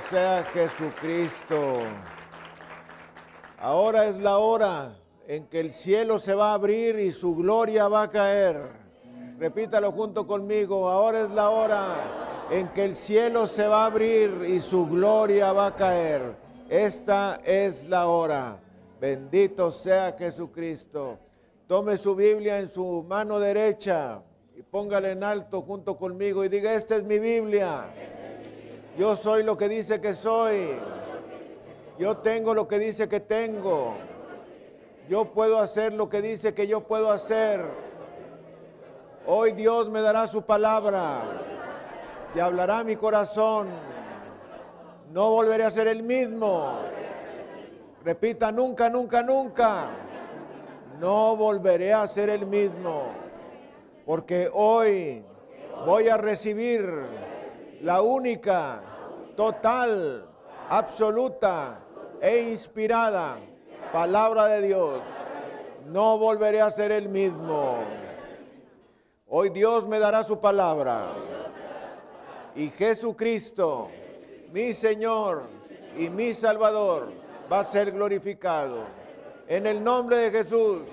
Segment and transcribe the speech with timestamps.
[0.00, 1.78] Sea Jesucristo.
[3.60, 4.96] Ahora es la hora
[5.28, 8.60] en que el cielo se va a abrir y su gloria va a caer.
[9.38, 10.88] Repítalo junto conmigo.
[10.88, 11.94] Ahora es la hora
[12.50, 16.34] en que el cielo se va a abrir y su gloria va a caer.
[16.68, 18.58] Esta es la hora.
[19.00, 21.18] Bendito sea Jesucristo.
[21.68, 24.22] Tome su Biblia en su mano derecha
[24.56, 27.86] y póngala en alto junto conmigo y diga, esta es mi Biblia.
[28.96, 30.68] Yo soy lo que dice que soy.
[31.98, 33.94] Yo tengo lo que dice que tengo.
[35.08, 37.60] Yo puedo hacer lo que dice que yo puedo hacer.
[39.26, 41.22] Hoy Dios me dará su palabra.
[42.34, 43.68] Y hablará mi corazón.
[45.12, 46.78] No volveré a ser el mismo.
[48.04, 49.86] Repita, nunca, nunca, nunca.
[51.00, 53.06] No volveré a ser el mismo.
[54.06, 55.24] Porque hoy
[55.84, 57.06] voy a recibir
[57.84, 58.80] la única,
[59.36, 60.26] total,
[60.70, 61.80] absoluta
[62.18, 63.36] e inspirada
[63.92, 65.00] palabra de Dios.
[65.88, 67.76] No volveré a ser el mismo.
[69.28, 71.08] Hoy Dios me dará su palabra.
[72.56, 73.90] Y Jesucristo,
[74.50, 75.42] mi Señor
[75.98, 77.12] y mi Salvador,
[77.52, 78.78] va a ser glorificado.
[79.46, 80.86] En el nombre de Jesús.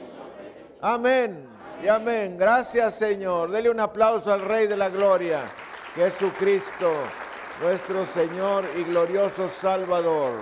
[0.81, 1.47] Amén
[1.81, 2.37] y amén.
[2.37, 3.49] Gracias Señor.
[3.49, 5.39] Dele un aplauso al Rey de la Gloria.
[5.95, 6.89] Jesucristo,
[7.61, 10.39] nuestro Señor y glorioso Salvador.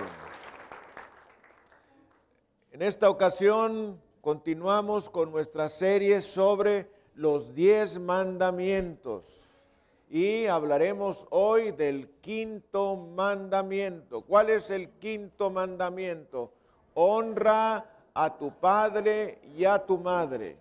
[2.70, 9.24] En esta ocasión continuamos con nuestra serie sobre los diez mandamientos
[10.08, 14.20] y hablaremos hoy del quinto mandamiento.
[14.20, 16.52] ¿Cuál es el quinto mandamiento?
[16.94, 20.56] Honra a tu padre y a tu madre.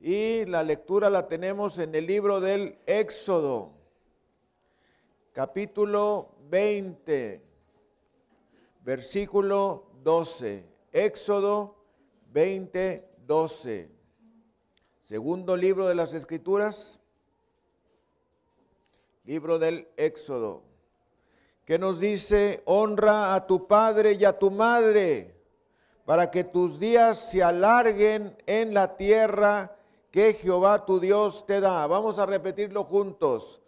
[0.00, 3.75] Y la lectura la tenemos en el libro del Éxodo,
[5.36, 7.42] capítulo 20,
[8.82, 10.64] versículo 12.
[10.92, 11.76] Éxodo
[12.32, 13.90] 20, 12.
[15.02, 17.00] Segundo libro de las Escrituras,
[19.26, 20.62] libro del Éxodo,
[21.66, 25.36] que nos dice, honra a tu padre y a tu madre,
[26.06, 29.76] para que tus días se alarguen en la tierra
[30.10, 31.86] que Jehová tu Dios te da.
[31.86, 33.60] Vamos a repetirlo juntos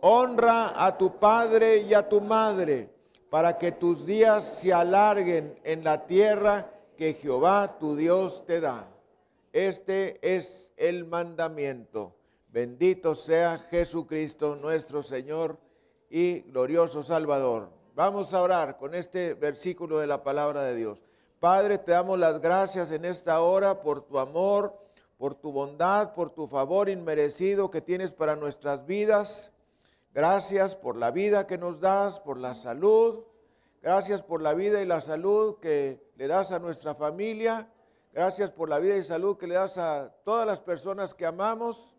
[0.00, 2.90] honra a tu padre y a tu madre,
[3.30, 8.88] para que tus días se alarguen en la tierra que Jehová tu Dios te da.
[9.52, 12.14] Este es el mandamiento.
[12.48, 15.58] Bendito sea Jesucristo nuestro Señor
[16.08, 17.70] y glorioso Salvador.
[17.94, 21.02] Vamos a orar con este versículo de la palabra de Dios.
[21.40, 24.74] Padre, te damos las gracias en esta hora por tu amor,
[25.18, 29.52] por tu bondad, por tu favor inmerecido que tienes para nuestras vidas.
[30.16, 33.22] Gracias por la vida que nos das, por la salud.
[33.82, 37.70] Gracias por la vida y la salud que le das a nuestra familia.
[38.14, 41.98] Gracias por la vida y salud que le das a todas las personas que amamos.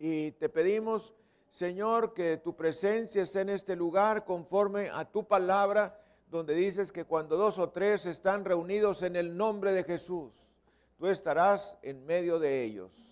[0.00, 1.14] Y te pedimos,
[1.52, 5.96] Señor, que tu presencia esté en este lugar conforme a tu palabra,
[6.32, 10.50] donde dices que cuando dos o tres están reunidos en el nombre de Jesús,
[10.98, 13.11] tú estarás en medio de ellos.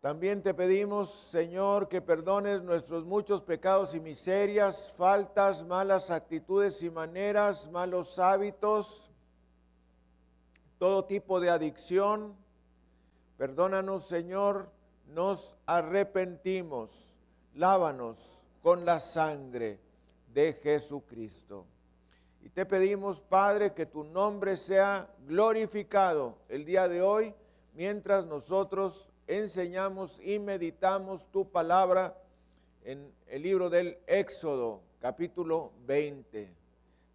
[0.00, 6.88] También te pedimos, Señor, que perdones nuestros muchos pecados y miserias, faltas, malas actitudes y
[6.88, 9.10] maneras, malos hábitos,
[10.78, 12.34] todo tipo de adicción.
[13.36, 14.70] Perdónanos, Señor,
[15.06, 17.18] nos arrepentimos.
[17.54, 19.80] Lávanos con la sangre
[20.32, 21.66] de Jesucristo.
[22.40, 27.34] Y te pedimos, Padre, que tu nombre sea glorificado el día de hoy
[27.74, 32.16] mientras nosotros enseñamos y meditamos tu palabra
[32.82, 36.52] en el libro del Éxodo, capítulo 20.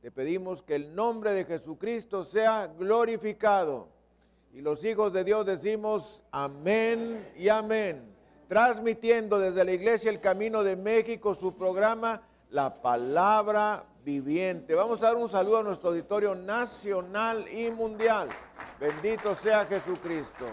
[0.01, 3.89] Te pedimos que el nombre de Jesucristo sea glorificado.
[4.53, 8.15] Y los hijos de Dios decimos amén y amén.
[8.47, 14.73] Transmitiendo desde la iglesia El Camino de México su programa La Palabra Viviente.
[14.73, 18.29] Vamos a dar un saludo a nuestro auditorio nacional y mundial.
[18.79, 20.45] Bendito sea Jesucristo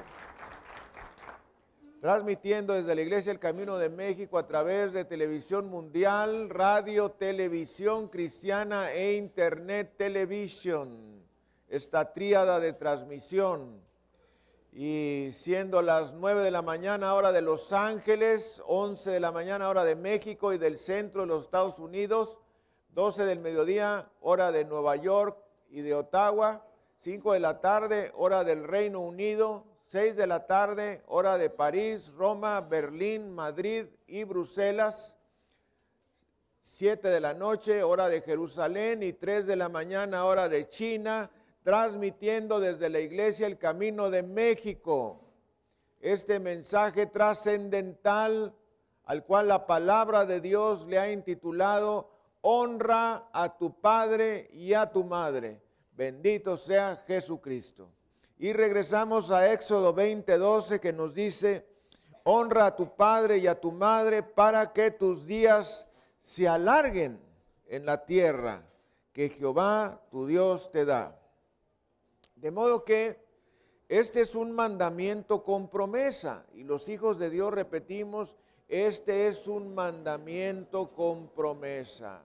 [2.02, 8.08] transmitiendo desde la Iglesia El Camino de México a través de televisión mundial, radio, televisión
[8.08, 11.22] cristiana e internet televisión.
[11.69, 13.81] Esta tríada de transmisión.
[14.72, 19.69] Y siendo las 9 de la mañana hora de Los Ángeles, 11 de la mañana
[19.69, 22.37] hora de México y del centro de los Estados Unidos,
[22.94, 25.38] 12 del mediodía hora de Nueva York
[25.70, 26.66] y de Ottawa,
[26.96, 32.11] 5 de la tarde hora del Reino Unido, 6 de la tarde, hora de París,
[32.17, 35.15] Roma, Berlín, Madrid y Bruselas.
[36.62, 41.31] 7 de la noche, hora de Jerusalén, y 3 de la mañana, hora de China,
[41.62, 45.21] transmitiendo desde la iglesia el camino de México.
[46.00, 48.55] Este mensaje trascendental
[49.05, 52.09] al cual la palabra de Dios le ha intitulado,
[52.41, 55.61] honra a tu padre y a tu madre.
[55.94, 57.91] Bendito sea Jesucristo.
[58.43, 61.65] Y regresamos a Éxodo 20:12 que nos dice,
[62.25, 65.87] honra a tu padre y a tu madre para que tus días
[66.19, 67.21] se alarguen
[67.69, 68.65] en la tierra
[69.12, 71.17] que Jehová tu Dios te da.
[72.35, 73.25] De modo que
[73.89, 78.35] este es un mandamiento con promesa y los hijos de Dios repetimos,
[78.67, 82.25] este es un mandamiento con promesa.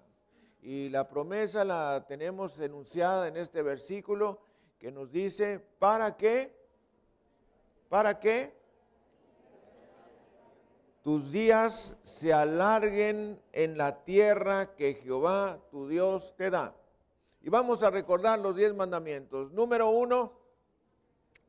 [0.63, 4.39] Y la promesa la tenemos enunciada en este versículo
[4.79, 6.55] que nos dice, ¿para qué?
[7.89, 8.55] ¿Para qué?
[11.03, 16.75] Tus días se alarguen en la tierra que Jehová tu Dios te da.
[17.41, 19.51] Y vamos a recordar los diez mandamientos.
[19.53, 20.33] Número uno,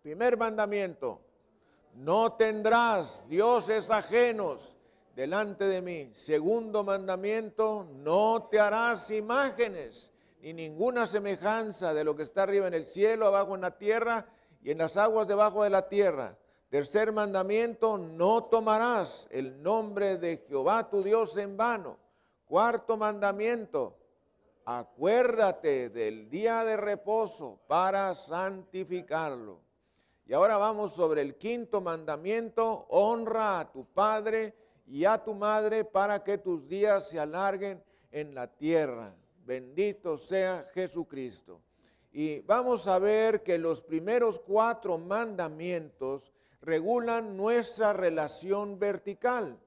[0.00, 1.20] primer mandamiento,
[1.94, 4.76] no tendrás dioses ajenos
[5.16, 6.10] delante de mí.
[6.12, 12.74] Segundo mandamiento, no te harás imágenes ni ninguna semejanza de lo que está arriba en
[12.74, 14.26] el cielo, abajo en la tierra
[14.62, 16.36] y en las aguas debajo de la tierra.
[16.68, 21.98] Tercer mandamiento, no tomarás el nombre de Jehová tu Dios en vano.
[22.44, 23.96] Cuarto mandamiento,
[24.64, 29.60] acuérdate del día de reposo para santificarlo.
[30.26, 34.54] Y ahora vamos sobre el quinto mandamiento, honra a tu Padre
[34.86, 39.14] y a tu madre para que tus días se alarguen en la tierra.
[39.48, 41.62] Bendito sea Jesucristo.
[42.12, 49.58] Y vamos a ver que los primeros cuatro mandamientos regulan nuestra relación vertical,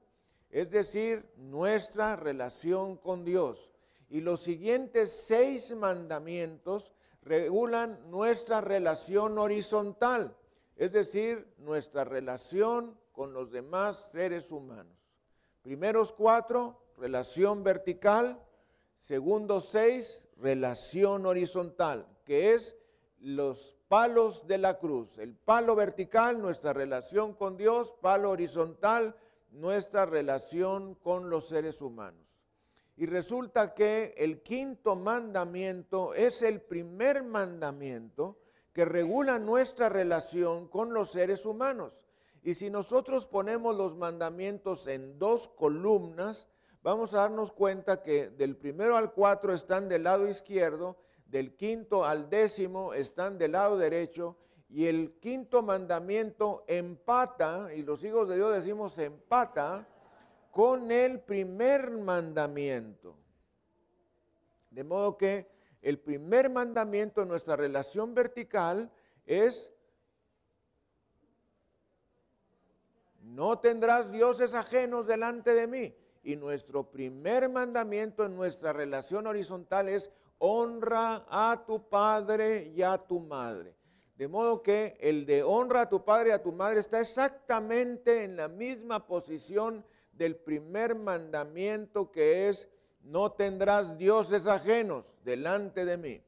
[0.50, 3.72] es decir, nuestra relación con Dios.
[4.08, 6.92] Y los siguientes seis mandamientos
[7.24, 10.36] regulan nuestra relación horizontal,
[10.76, 14.96] es decir, nuestra relación con los demás seres humanos.
[15.60, 18.40] Primeros cuatro, relación vertical.
[19.02, 22.76] Segundos seis, relación horizontal, que es
[23.18, 25.18] los palos de la cruz.
[25.18, 29.16] El palo vertical, nuestra relación con Dios, palo horizontal,
[29.50, 32.38] nuestra relación con los seres humanos.
[32.96, 38.38] Y resulta que el quinto mandamiento es el primer mandamiento
[38.72, 42.00] que regula nuestra relación con los seres humanos.
[42.44, 46.46] Y si nosotros ponemos los mandamientos en dos columnas,
[46.82, 50.96] vamos a darnos cuenta que del primero al cuatro están del lado izquierdo,
[51.26, 54.36] del quinto al décimo están del lado derecho,
[54.68, 59.86] y el quinto mandamiento empata, y los hijos de Dios decimos empata,
[60.50, 63.16] con el primer mandamiento.
[64.70, 65.50] De modo que
[65.82, 68.90] el primer mandamiento en nuestra relación vertical
[69.26, 69.72] es
[73.20, 75.94] no tendrás dioses ajenos delante de mí.
[76.22, 82.98] Y nuestro primer mandamiento en nuestra relación horizontal es honra a tu padre y a
[82.98, 83.76] tu madre.
[84.16, 88.24] De modo que el de honra a tu padre y a tu madre está exactamente
[88.24, 92.68] en la misma posición del primer mandamiento que es
[93.02, 96.22] no tendrás dioses ajenos delante de mí.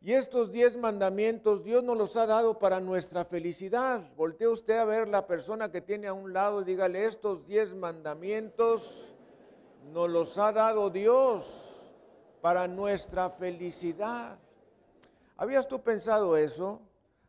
[0.00, 4.08] Y estos diez mandamientos Dios nos los ha dado para nuestra felicidad.
[4.16, 7.74] Voltee usted a ver la persona que tiene a un lado y dígale, estos diez
[7.74, 9.12] mandamientos
[9.92, 11.82] nos los ha dado Dios
[12.40, 14.38] para nuestra felicidad.
[15.36, 16.80] ¿Habías tú pensado eso?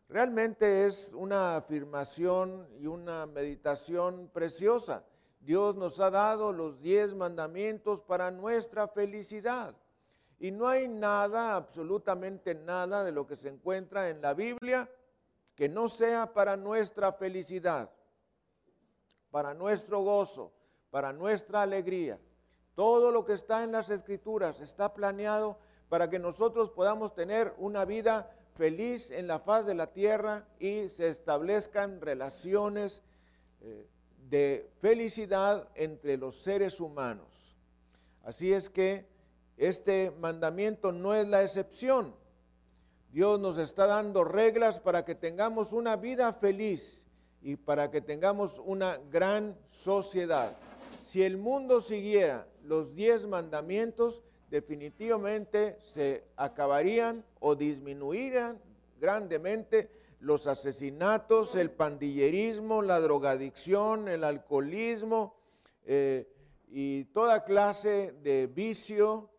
[0.07, 5.03] Realmente es una afirmación y una meditación preciosa.
[5.39, 9.75] Dios nos ha dado los diez mandamientos para nuestra felicidad.
[10.39, 14.89] Y no hay nada, absolutamente nada de lo que se encuentra en la Biblia
[15.55, 17.91] que no sea para nuestra felicidad,
[19.29, 20.53] para nuestro gozo,
[20.89, 22.17] para nuestra alegría.
[22.75, 27.83] Todo lo que está en las escrituras está planeado para que nosotros podamos tener una
[27.83, 33.03] vida feliz en la faz de la tierra y se establezcan relaciones
[33.59, 33.85] eh,
[34.29, 37.57] de felicidad entre los seres humanos.
[38.23, 39.09] Así es que
[39.59, 42.15] este mandamiento no es la excepción.
[43.11, 47.07] Dios nos está dando reglas para que tengamos una vida feliz
[47.41, 50.55] y para que tengamos una gran sociedad.
[51.03, 58.59] Si el mundo siguiera los diez mandamientos, definitivamente se acabarían o disminuirían
[58.99, 59.89] grandemente
[60.21, 65.35] los asesinatos, el pandillerismo, la drogadicción, el alcoholismo,
[65.85, 66.27] eh,
[66.67, 69.29] y toda clase de vicio,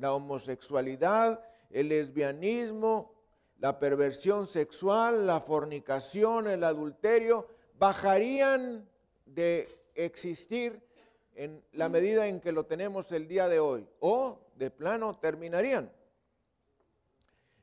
[0.00, 3.12] la homosexualidad, el lesbianismo,
[3.58, 7.46] la perversión sexual, la fornicación, el adulterio,
[7.78, 8.88] bajarían
[9.26, 10.80] de existir
[11.34, 15.92] en la medida en que lo tenemos el día de hoy, o de plano terminarían.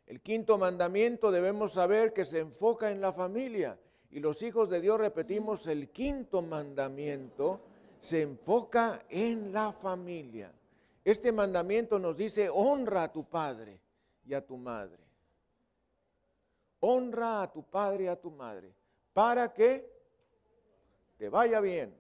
[0.06, 3.77] El quinto mandamiento debemos saber que se enfoca en la familia.
[4.10, 7.60] Y los hijos de Dios repetimos, el quinto mandamiento
[8.00, 10.51] se enfoca en la familia.
[11.08, 13.80] Este mandamiento nos dice, honra a tu padre
[14.26, 15.02] y a tu madre.
[16.82, 18.74] Honra a tu padre y a tu madre
[19.14, 19.90] para que
[21.18, 21.96] te vaya bien,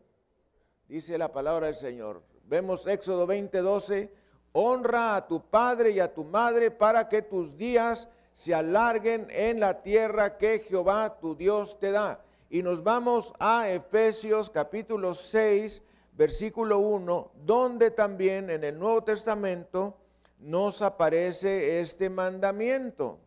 [0.89, 2.21] dice la palabra del Señor.
[2.49, 4.11] Vemos Éxodo 20, 12
[4.51, 9.61] honra a tu padre y a tu madre para que tus días se alarguen en
[9.61, 12.25] la tierra que Jehová tu Dios te da.
[12.49, 15.81] Y nos vamos a Efesios capítulo 6,
[16.17, 19.95] versículo 1, donde también en el Nuevo Testamento
[20.39, 23.19] nos aparece este mandamiento.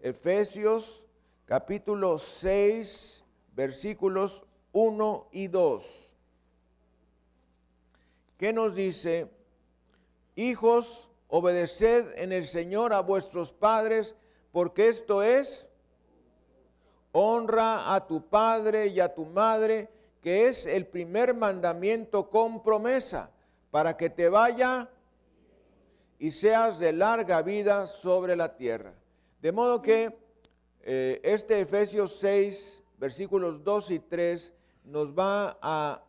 [0.00, 1.04] Efesios
[1.44, 3.24] capítulo 6,
[3.54, 6.14] versículos 1 y 2.
[8.38, 9.30] ¿Qué nos dice?
[10.34, 14.14] Hijos, obedeced en el Señor a vuestros padres,
[14.52, 15.70] porque esto es
[17.12, 19.90] honra a tu padre y a tu madre,
[20.22, 23.30] que es el primer mandamiento con promesa,
[23.70, 24.88] para que te vaya
[26.18, 28.94] y seas de larga vida sobre la tierra.
[29.40, 30.16] De modo que
[30.82, 36.04] eh, este Efesios 6, versículos 2 y 3, nos va a,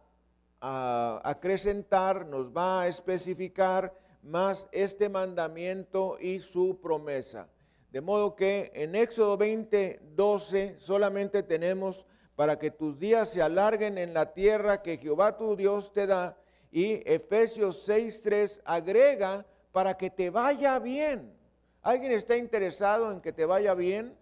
[0.62, 7.50] a acrecentar, nos va a especificar más este mandamiento y su promesa.
[7.92, 12.06] De modo que en Éxodo 20, 12 solamente tenemos
[12.36, 16.38] para que tus días se alarguen en la tierra que Jehová tu Dios te da.
[16.72, 21.34] Y Efesios 6, 3 agrega para que te vaya bien.
[21.82, 24.16] ¿Alguien está interesado en que te vaya bien?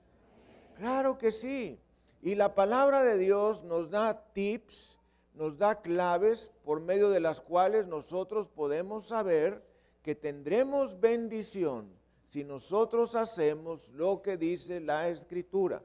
[0.75, 1.80] Claro que sí.
[2.22, 5.00] Y la palabra de Dios nos da tips,
[5.34, 9.63] nos da claves por medio de las cuales nosotros podemos saber
[10.03, 11.89] que tendremos bendición
[12.27, 15.82] si nosotros hacemos lo que dice la Escritura.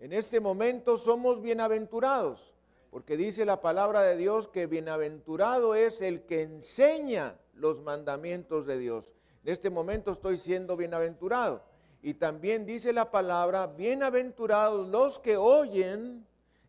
[0.00, 2.54] En este momento somos bienaventurados,
[2.90, 8.78] porque dice la palabra de Dios que bienaventurado es el que enseña los mandamientos de
[8.78, 9.12] Dios.
[9.42, 11.64] En este momento estoy siendo bienaventurado.
[12.00, 16.24] Y también dice la palabra, bienaventurados los que oyen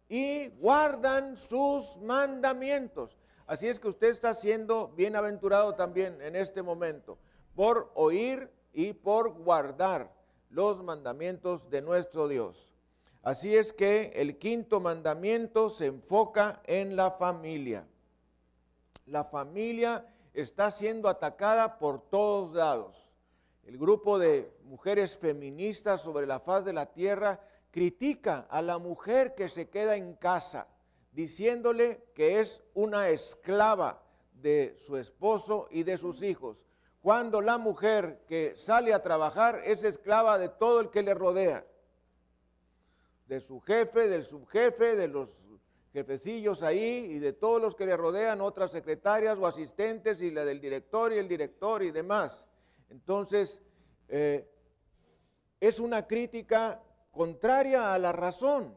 [0.07, 3.15] y guardan sus mandamientos.
[3.45, 7.19] Así es que usted está siendo bienaventurado también en este momento
[7.53, 10.11] por oír y por guardar
[10.49, 12.68] los mandamientos de nuestro Dios.
[13.29, 17.85] Así es que el quinto mandamiento se enfoca en la familia.
[19.05, 23.11] La familia está siendo atacada por todos lados.
[23.61, 29.35] El grupo de mujeres feministas sobre la faz de la tierra critica a la mujer
[29.35, 30.67] que se queda en casa
[31.11, 34.01] diciéndole que es una esclava
[34.33, 36.63] de su esposo y de sus hijos,
[36.99, 41.63] cuando la mujer que sale a trabajar es esclava de todo el que le rodea,
[43.29, 45.47] de su jefe, del subjefe, de los
[45.93, 50.43] jefecillos ahí y de todos los que le rodean, otras secretarias o asistentes y la
[50.43, 52.45] del director y el director y demás.
[52.89, 53.61] Entonces,
[54.09, 54.51] eh,
[55.61, 58.75] es una crítica contraria a la razón.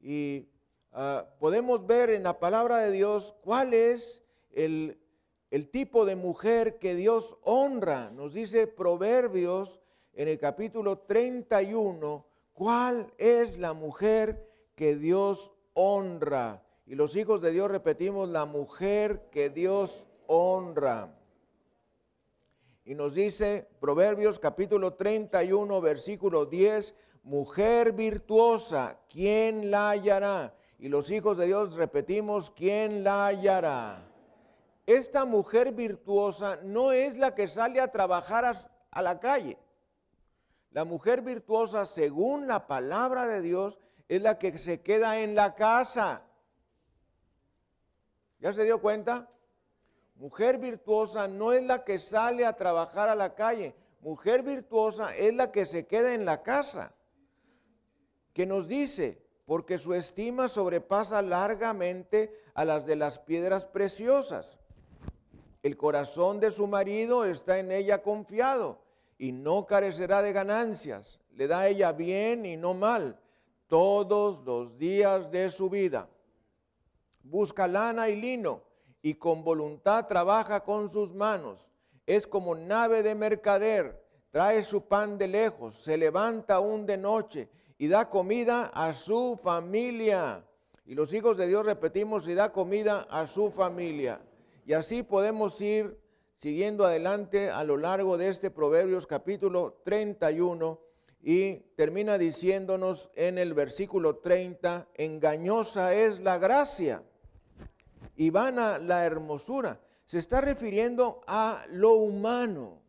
[0.00, 0.48] Y
[0.92, 4.98] Ah, podemos ver en la palabra de Dios cuál es el,
[5.50, 8.10] el tipo de mujer que Dios honra.
[8.10, 9.80] Nos dice Proverbios
[10.14, 12.26] en el capítulo 31,
[12.58, 16.64] cuál es la mujer que Dios honra.
[16.86, 21.14] Y los hijos de Dios repetimos, la mujer que Dios honra.
[22.84, 30.54] Y nos dice Proverbios capítulo 31, versículo 10, mujer virtuosa, ¿quién la hallará?
[30.78, 34.04] y los hijos de Dios repetimos, ¿quién la hallará?
[34.86, 38.44] Esta mujer virtuosa no es la que sale a trabajar
[38.90, 39.58] a, la calle.
[40.70, 45.54] La mujer virtuosa, según la palabra de Dios, es la que se queda en la
[45.54, 46.22] casa.
[48.40, 49.30] ¿Ya se dio cuenta?
[50.16, 53.74] Mujer virtuosa no es la que sale a trabajar a la calle.
[54.00, 56.94] Mujer virtuosa es la que se queda en la casa.
[58.34, 64.58] Que nos dice, porque su estima sobrepasa largamente a las de las piedras preciosas.
[65.62, 68.87] El corazón de su marido está en ella confiado
[69.18, 71.20] y no carecerá de ganancias.
[71.34, 73.20] Le da ella bien y no mal
[73.66, 76.08] todos los días de su vida.
[77.22, 78.62] Busca lana y lino
[79.02, 81.70] y con voluntad trabaja con sus manos.
[82.06, 87.48] Es como nave de mercader, trae su pan de lejos, se levanta aún de noche
[87.76, 90.44] y da comida a su familia.
[90.86, 94.22] Y los hijos de Dios repetimos, y da comida a su familia.
[94.64, 96.00] Y así podemos ir
[96.38, 100.80] siguiendo adelante a lo largo de este Proverbios capítulo 31
[101.20, 107.02] y termina diciéndonos en el versículo 30, engañosa es la gracia
[108.14, 109.80] y vana la hermosura.
[110.06, 112.82] Se está refiriendo a lo humano.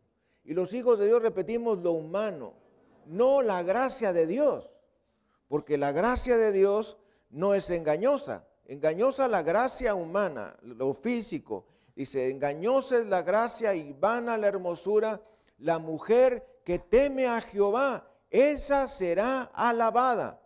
[0.44, 2.54] Y los hijos de Dios repetimos lo humano,
[3.06, 4.72] no la gracia de Dios.
[5.48, 6.98] Porque la gracia de Dios
[7.30, 8.46] no es engañosa.
[8.64, 11.66] Engañosa la gracia humana, lo físico.
[11.94, 15.20] Dice, engañosa es la gracia y vana la hermosura.
[15.58, 20.40] La mujer que teme a Jehová, esa será alabada.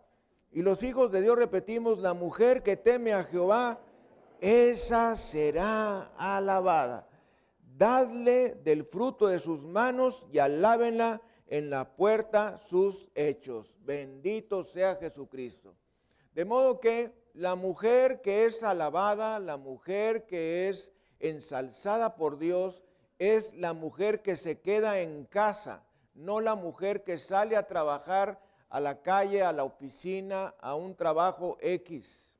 [0.51, 3.79] Y los hijos de Dios repetimos, la mujer que teme a Jehová,
[4.39, 7.07] esa será alabada.
[7.77, 13.75] Dadle del fruto de sus manos y alábenla en la puerta sus hechos.
[13.79, 15.75] Bendito sea Jesucristo.
[16.33, 22.83] De modo que la mujer que es alabada, la mujer que es ensalzada por Dios,
[23.19, 28.39] es la mujer que se queda en casa, no la mujer que sale a trabajar
[28.69, 32.35] a la calle, a la oficina, a un trabajo X.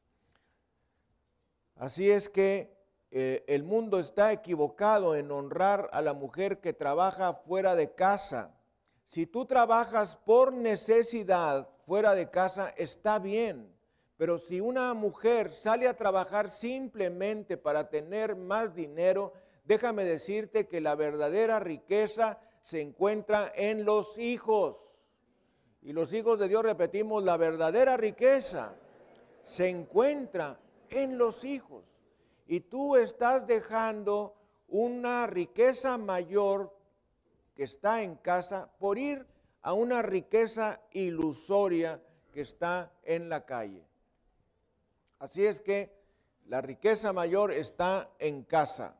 [1.75, 2.73] Así es que
[3.11, 8.53] eh, el mundo está equivocado en honrar a la mujer que trabaja fuera de casa.
[9.03, 13.74] Si tú trabajas por necesidad fuera de casa, está bien.
[14.17, 19.33] Pero si una mujer sale a trabajar simplemente para tener más dinero,
[19.65, 25.05] déjame decirte que la verdadera riqueza se encuentra en los hijos.
[25.81, 28.75] Y los hijos de Dios repetimos, la verdadera riqueza
[29.43, 31.83] se encuentra en los hijos.
[32.47, 34.35] Y tú estás dejando
[34.67, 36.75] una riqueza mayor
[37.53, 39.25] que está en casa por ir
[39.61, 42.01] a una riqueza ilusoria
[42.33, 43.84] que está en la calle.
[45.25, 45.91] Así es que
[46.45, 48.95] la riqueza mayor está en casa.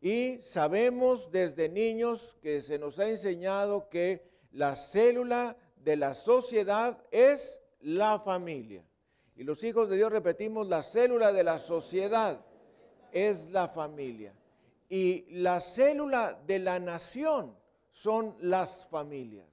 [0.00, 7.04] Y sabemos desde niños que se nos ha enseñado que la célula de la sociedad
[7.10, 8.84] es la familia.
[9.34, 12.40] Y los hijos de Dios repetimos, la célula de la sociedad
[13.10, 14.32] es la familia.
[14.88, 17.56] Y la célula de la nación
[17.90, 19.48] son las familias.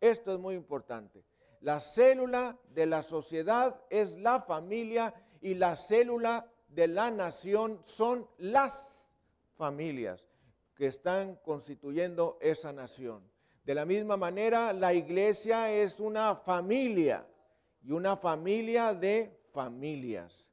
[0.00, 1.22] Esto es muy importante.
[1.64, 8.28] La célula de la sociedad es la familia y la célula de la nación son
[8.36, 9.08] las
[9.56, 10.28] familias
[10.74, 13.26] que están constituyendo esa nación.
[13.64, 17.26] De la misma manera, la iglesia es una familia
[17.82, 20.50] y una familia de familias.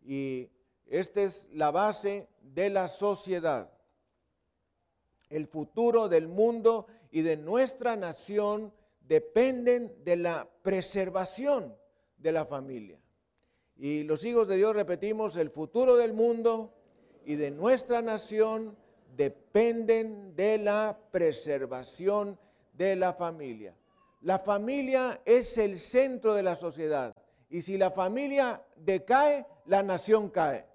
[0.00, 0.48] Y
[0.86, 3.70] esta es la base de la sociedad.
[5.28, 8.72] El futuro del mundo y de nuestra nación
[9.10, 11.76] dependen de la preservación
[12.16, 13.00] de la familia.
[13.76, 16.72] Y los hijos de Dios repetimos, el futuro del mundo
[17.24, 18.76] y de nuestra nación
[19.16, 22.38] dependen de la preservación
[22.72, 23.74] de la familia.
[24.20, 27.12] La familia es el centro de la sociedad.
[27.48, 30.66] Y si la familia decae, la nación cae.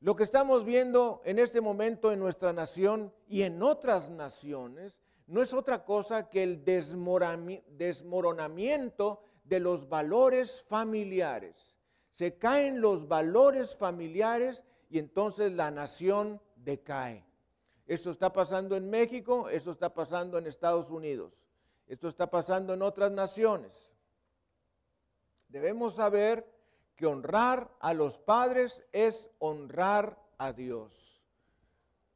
[0.00, 4.96] Lo que estamos viendo en este momento en nuestra nación y en otras naciones
[5.28, 11.76] no es otra cosa que el desmoronamiento de los valores familiares.
[12.12, 17.26] Se caen los valores familiares y entonces la nación decae.
[17.86, 21.34] Esto está pasando en México, esto está pasando en Estados Unidos.
[21.86, 23.94] Esto está pasando en otras naciones.
[25.48, 26.50] Debemos saber
[26.96, 31.07] que honrar a los padres es honrar a Dios.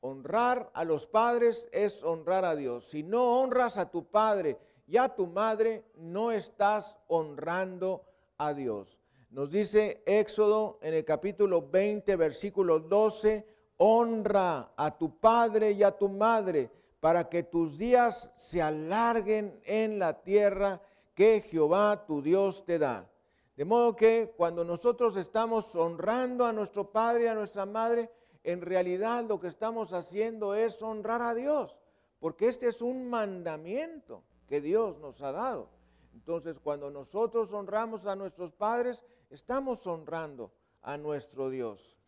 [0.04, 2.86] Honrar a los padres es honrar a Dios.
[2.86, 8.02] Si no honras a tu padre y a tu madre, no estás honrando
[8.36, 8.98] a Dios.
[9.30, 15.96] Nos dice Éxodo en el capítulo 20, versículo 12, honra a tu padre y a
[15.96, 20.82] tu madre para que tus días se alarguen en la tierra
[21.14, 23.08] que Jehová tu Dios te da.
[23.56, 28.10] De modo que cuando nosotros estamos honrando a nuestro Padre y a nuestra Madre,
[28.44, 31.78] en realidad lo que estamos haciendo es honrar a Dios,
[32.18, 35.70] porque este es un mandamiento que Dios nos ha dado.
[36.14, 40.52] Entonces, cuando nosotros honramos a nuestros padres, estamos honrando
[40.82, 41.98] a nuestro Dios.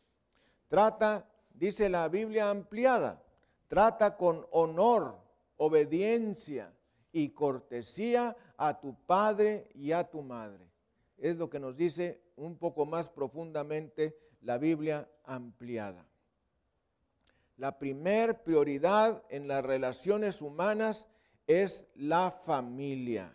[0.68, 3.24] Trata, dice la Biblia ampliada,
[3.68, 5.16] Trata con honor,
[5.56, 6.72] obediencia
[7.10, 10.70] y cortesía a tu padre y a tu madre.
[11.16, 16.06] Es lo que nos dice un poco más profundamente la Biblia ampliada.
[17.56, 21.06] La primer prioridad en las relaciones humanas
[21.46, 23.32] es la familia.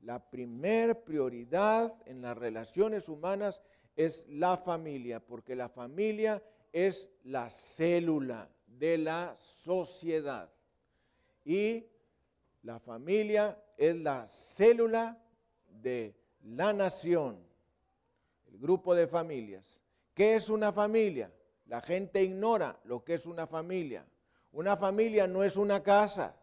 [0.00, 3.62] La primer prioridad en las relaciones humanas
[3.94, 10.50] es la familia, porque la familia es la célula de la sociedad.
[11.44, 11.86] Y
[12.62, 15.22] la familia es la célula
[15.68, 17.38] de la nación,
[18.48, 19.80] el grupo de familias.
[20.14, 21.32] ¿Qué es una familia?
[21.72, 24.04] La gente ignora lo que es una familia.
[24.52, 26.36] Una familia no es una casa.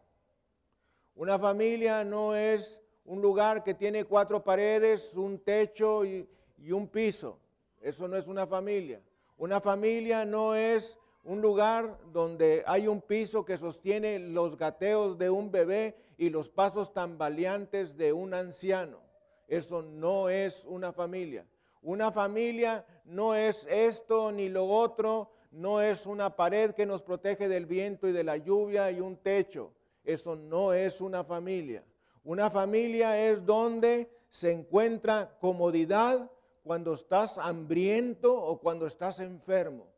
[1.14, 6.28] Una familia no es un lugar que tiene cuatro paredes, un techo y,
[6.72, 7.38] un piso.
[7.80, 9.00] Eso no es una familia.
[9.36, 15.30] Una familia no es un lugar donde hay un piso que sostiene los gateos de
[15.30, 18.98] un bebé y los pasos tambaleantes de un anciano.
[19.46, 21.46] Eso no es una familia.
[21.82, 27.48] Una familia no es esto ni lo otro, no es una pared que nos protege
[27.48, 29.72] del viento y de la lluvia y un techo.
[30.04, 31.84] Eso no es una familia.
[32.22, 36.30] Una familia es donde se encuentra comodidad
[36.62, 39.88] cuando estás hambriento o cuando estás enfermo.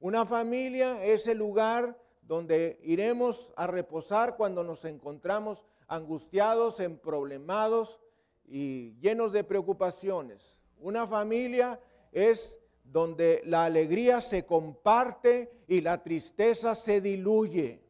[0.00, 8.00] Una familia es el lugar donde iremos a reposar cuando nos encontramos angustiados, emproblemados
[8.46, 10.63] y llenos de preocupaciones.
[10.84, 11.80] Una familia
[12.12, 17.80] es donde la alegría se comparte y la tristeza se diluye.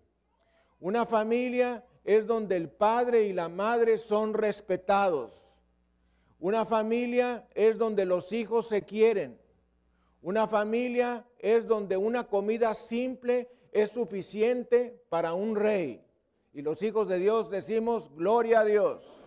[0.78, 5.58] Una familia es donde el padre y la madre son respetados.
[6.38, 9.40] Una familia es donde los hijos se quieren.
[10.22, 16.00] Una familia es donde una comida simple es suficiente para un rey.
[16.52, 19.20] Y los hijos de Dios decimos, gloria a Dios.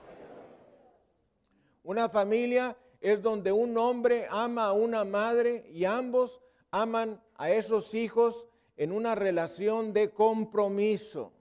[1.83, 7.93] Una familia es donde un hombre ama a una madre y ambos aman a esos
[7.93, 11.33] hijos en una relación de compromiso.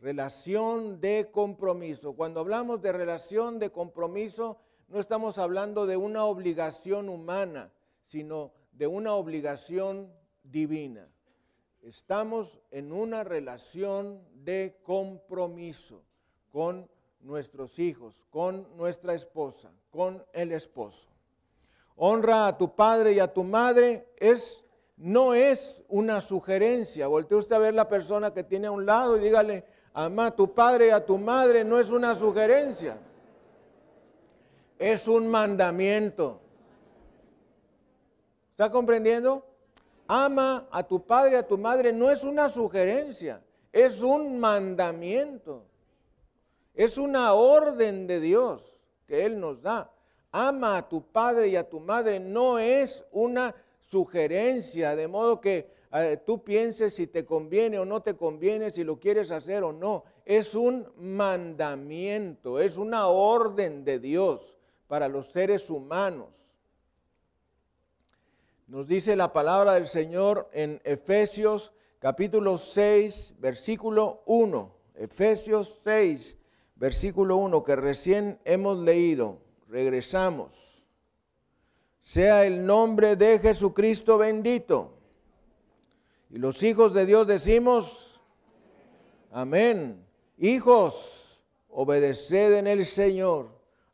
[0.00, 2.14] Relación de compromiso.
[2.14, 7.72] Cuando hablamos de relación de compromiso, no estamos hablando de una obligación humana,
[8.04, 10.12] sino de una obligación
[10.44, 11.08] divina.
[11.82, 16.04] Estamos en una relación de compromiso
[16.50, 16.88] con
[17.20, 21.08] nuestros hijos, con nuestra esposa, con el esposo.
[21.96, 24.64] Honra a tu padre y a tu madre es
[24.98, 27.06] no es una sugerencia.
[27.06, 30.30] Voltee usted a ver la persona que tiene a un lado y dígale, ama a
[30.36, 32.98] tu padre y a tu madre, no es una sugerencia.
[34.78, 36.40] Es un mandamiento.
[38.50, 39.44] ¿Está comprendiendo?
[40.08, 45.67] Ama a tu padre y a tu madre no es una sugerencia, es un mandamiento.
[46.78, 48.62] Es una orden de Dios
[49.08, 49.92] que Él nos da.
[50.30, 55.72] Ama a tu padre y a tu madre no es una sugerencia, de modo que
[55.92, 59.72] eh, tú pienses si te conviene o no te conviene, si lo quieres hacer o
[59.72, 60.04] no.
[60.24, 66.28] Es un mandamiento, es una orden de Dios para los seres humanos.
[68.68, 74.78] Nos dice la palabra del Señor en Efesios capítulo 6, versículo 1.
[74.94, 76.37] Efesios 6,
[76.78, 79.38] versículo 1 que recién hemos leído,
[79.68, 80.86] regresamos.
[82.00, 84.94] Sea el nombre de Jesucristo bendito.
[86.30, 88.20] Y los hijos de Dios decimos,
[89.30, 90.04] amén.
[90.38, 93.48] Hijos, obedeced en el Señor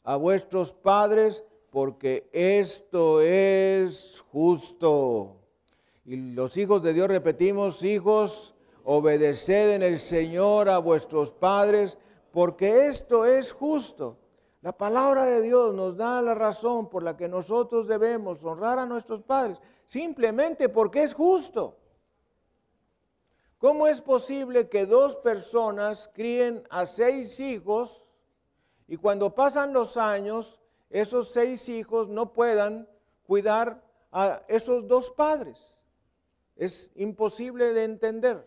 [0.05, 5.37] a vuestros padres, porque esto es justo.
[6.05, 11.97] Y los hijos de Dios repetimos, hijos, obedeced en el Señor a vuestros padres,
[12.35, 14.19] porque esto es justo.
[14.61, 18.87] La palabra de Dios nos da la razón por la que nosotros debemos honrar a
[18.87, 21.79] nuestros padres, simplemente porque es justo.
[23.59, 28.05] ¿Cómo es posible que dos personas críen a seis hijos
[28.89, 32.89] y cuando pasan los años, esos seis hijos no puedan
[33.29, 35.79] cuidar a esos dos padres?
[36.57, 38.45] Es imposible de entender.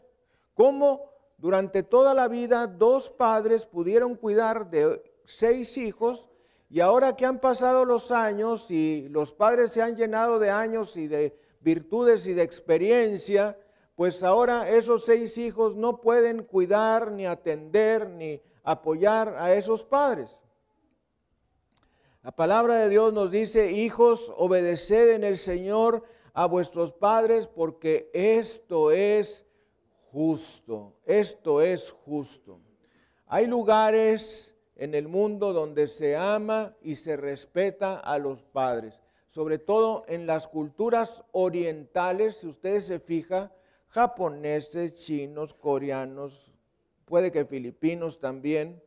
[0.55, 6.29] ¿Cómo durante toda la vida dos padres pudieron cuidar de seis hijos
[6.69, 10.97] y ahora que han pasado los años y los padres se han llenado de años
[10.97, 13.57] y de virtudes y de experiencia,
[13.95, 20.41] pues ahora esos seis hijos no pueden cuidar ni atender ni apoyar a esos padres.
[22.21, 28.11] La palabra de Dios nos dice, hijos, obedeced en el Señor a vuestros padres porque
[28.13, 29.46] esto es
[30.17, 30.95] justo.
[31.05, 32.59] Esto es justo.
[33.27, 38.99] Hay lugares en el mundo donde se ama y se respeta a los padres.
[39.27, 43.51] sobre todo en las culturas orientales, si ustedes se fijan,
[43.89, 46.55] japoneses, chinos, coreanos,
[47.05, 48.81] puede que filipinos también,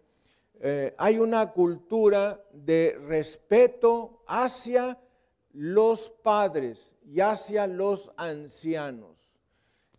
[0.59, 4.99] eh, hay una cultura de respeto hacia
[5.53, 9.39] los padres y hacia los ancianos.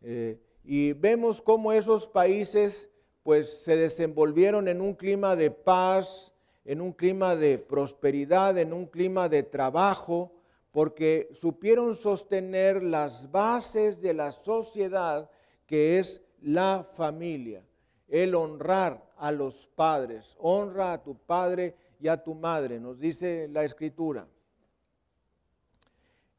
[0.01, 2.89] Eh, y vemos cómo esos países
[3.23, 6.33] pues se desenvolvieron en un clima de paz,
[6.65, 10.31] en un clima de prosperidad, en un clima de trabajo,
[10.71, 15.29] porque supieron sostener las bases de la sociedad
[15.65, 17.63] que es la familia,
[18.07, 23.47] el honrar a los padres, honra a tu padre y a tu madre, nos dice
[23.51, 24.27] la escritura.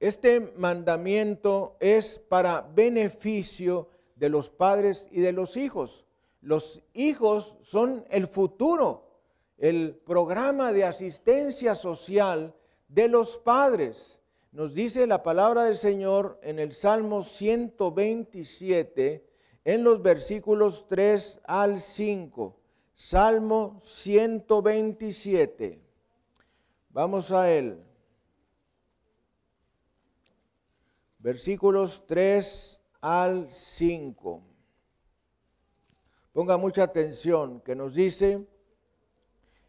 [0.00, 3.88] Este mandamiento es para beneficio
[4.22, 6.04] de los padres y de los hijos.
[6.42, 9.18] Los hijos son el futuro,
[9.58, 12.54] el programa de asistencia social
[12.86, 14.22] de los padres.
[14.52, 19.26] Nos dice la palabra del Señor en el Salmo 127,
[19.64, 22.56] en los versículos 3 al 5.
[22.94, 25.82] Salmo 127.
[26.90, 27.82] Vamos a él.
[31.18, 34.42] Versículos 3 al 5.
[36.32, 38.46] Ponga mucha atención, que nos dice,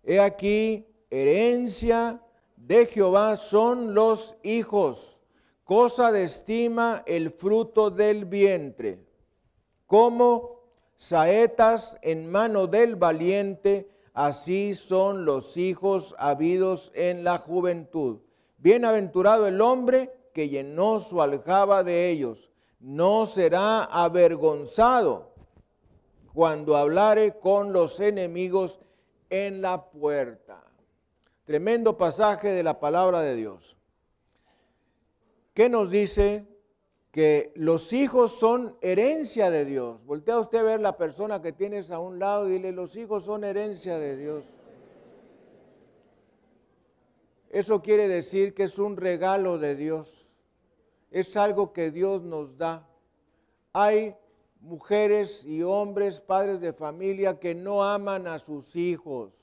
[0.04, 2.22] he aquí, herencia
[2.56, 5.22] de Jehová son los hijos,
[5.66, 9.06] cosa de estima el fruto del vientre,
[9.88, 10.62] como
[10.96, 18.20] saetas en mano del valiente, así son los hijos habidos en la juventud.
[18.58, 22.53] Bienaventurado el hombre que llenó su aljaba de ellos,
[22.84, 25.32] no será avergonzado
[26.34, 28.82] cuando hablare con los enemigos
[29.30, 30.62] en la puerta.
[31.46, 33.78] Tremendo pasaje de la palabra de Dios.
[35.54, 36.46] ¿Qué nos dice?
[37.12, 40.04] Que los hijos son herencia de Dios.
[40.06, 43.24] Voltea usted a ver la persona que tienes a un lado y dile, los hijos
[43.24, 44.44] son herencia de Dios.
[47.50, 50.23] Eso quiere decir que es un regalo de Dios
[51.14, 52.90] es algo que Dios nos da.
[53.72, 54.16] Hay
[54.60, 59.38] mujeres y hombres, padres de familia, que no aman a sus hijos,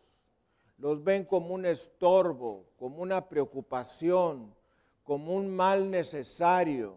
[0.78, 4.52] los ven como un estorbo, como una preocupación,
[5.04, 6.96] como un mal necesario.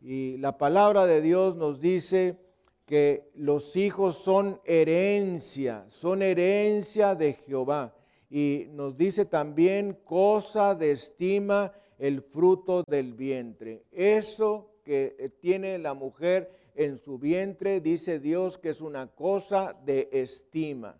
[0.00, 2.38] Y la palabra de Dios nos dice
[2.86, 7.94] que los hijos son herencia, son herencia de Jehová.
[8.30, 13.84] Y nos dice también cosa de estima el fruto del vientre.
[13.92, 19.76] Eso que eh, tiene la mujer en su vientre, dice Dios que es una cosa
[19.84, 20.96] de estima.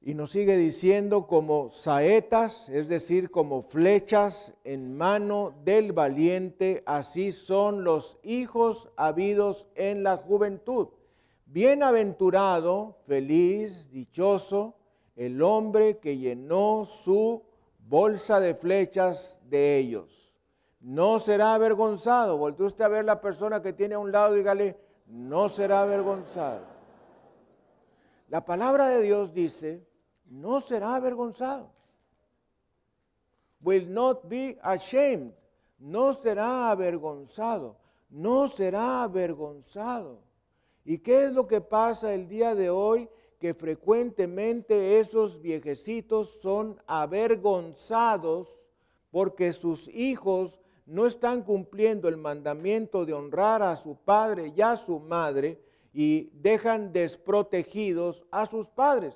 [0.00, 7.30] Y nos sigue diciendo como saetas, es decir, como flechas en mano del valiente, así
[7.30, 10.88] son los hijos habidos en la juventud.
[11.46, 14.76] Bienaventurado, feliz, dichoso,
[15.16, 17.42] el hombre que llenó su
[17.88, 20.36] bolsa de flechas de ellos.
[20.80, 22.36] No será avergonzado.
[22.36, 26.60] Voltee usted a ver la persona que tiene a un lado dígale, no será avergonzado.
[28.28, 29.86] La palabra de Dios dice,
[30.26, 31.72] no será avergonzado.
[33.60, 35.32] Will not be ashamed.
[35.78, 37.76] No será avergonzado.
[38.10, 40.20] No será avergonzado.
[40.84, 43.08] ¿Y qué es lo que pasa el día de hoy?
[43.38, 48.66] Que frecuentemente esos viejecitos son avergonzados
[49.10, 54.76] porque sus hijos no están cumpliendo el mandamiento de honrar a su padre y a
[54.76, 59.14] su madre y dejan desprotegidos a sus padres.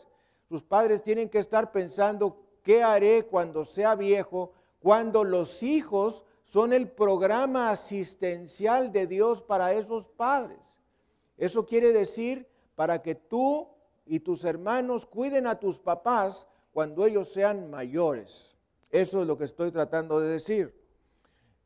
[0.49, 4.53] Sus padres tienen que estar pensando, ¿qué haré cuando sea viejo?
[4.81, 10.59] Cuando los hijos son el programa asistencial de Dios para esos padres.
[11.39, 13.72] Eso quiere decir para que tú
[14.05, 18.57] y tus hermanos cuiden a tus papás cuando ellos sean mayores.
[18.91, 20.81] Eso es lo que estoy tratando de decir.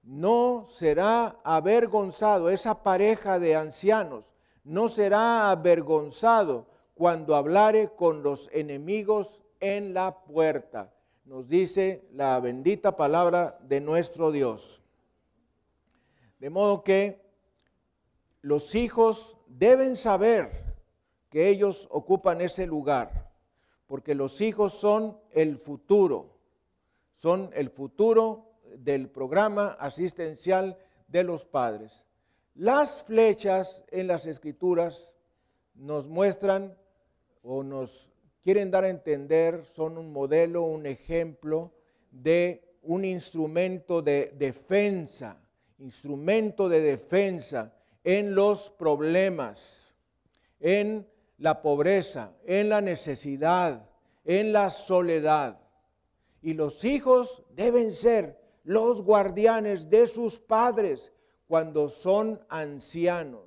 [0.03, 9.43] No será avergonzado esa pareja de ancianos, no será avergonzado cuando hablare con los enemigos
[9.61, 10.93] en la puerta.
[11.25, 14.83] Nos dice la bendita palabra de nuestro Dios.
[16.39, 17.21] De modo que
[18.43, 20.66] los hijos deben saber
[21.37, 23.31] que ellos ocupan ese lugar,
[23.87, 26.39] porque los hijos son el futuro,
[27.11, 32.07] son el futuro del programa asistencial de los padres.
[32.55, 35.15] Las flechas en las escrituras
[35.75, 36.75] nos muestran
[37.43, 41.71] o nos quieren dar a entender, son un modelo, un ejemplo
[42.13, 45.39] de un instrumento de defensa,
[45.81, 49.95] instrumento de defensa en los problemas,
[50.61, 51.07] en
[51.39, 53.89] la pobreza, en la necesidad,
[54.25, 55.61] en la soledad.
[56.43, 61.13] Y los hijos deben ser los guardianes de sus padres
[61.47, 63.45] cuando son ancianos.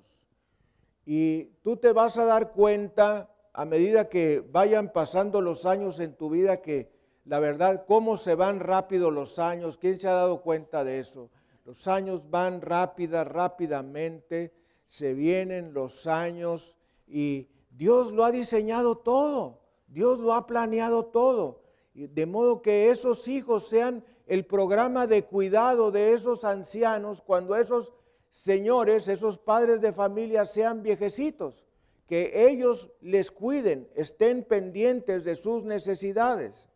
[1.06, 6.14] Y tú te vas a dar cuenta a medida que vayan pasando los años en
[6.14, 6.92] tu vida que
[7.30, 11.30] la verdad, cómo se van rápido los años, ¿quién se ha dado cuenta de eso?
[11.64, 14.52] Los años van rápida, rápidamente,
[14.88, 16.76] se vienen los años
[17.08, 17.48] y
[17.80, 21.62] Dios lo ha diseñado todo, Dios lo ha planeado todo,
[21.94, 27.94] de modo que esos hijos sean el programa de cuidado de esos ancianos cuando esos
[28.28, 31.64] señores, esos padres de familia sean viejecitos,
[32.06, 36.68] que ellos les cuiden, estén pendientes de sus necesidades.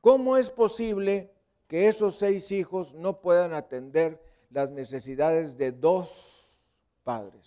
[0.00, 1.32] ¿Cómo es posible
[1.68, 6.72] que esos seis hijos no puedan atender las necesidades de dos
[7.04, 7.45] padres?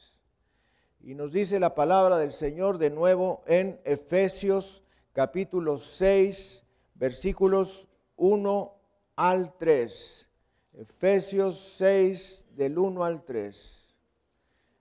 [1.01, 4.83] Y nos dice la palabra del Señor de nuevo en Efesios
[5.13, 8.73] capítulo 6, versículos 1
[9.15, 10.29] al 3.
[10.73, 13.95] Efesios 6 del 1 al 3.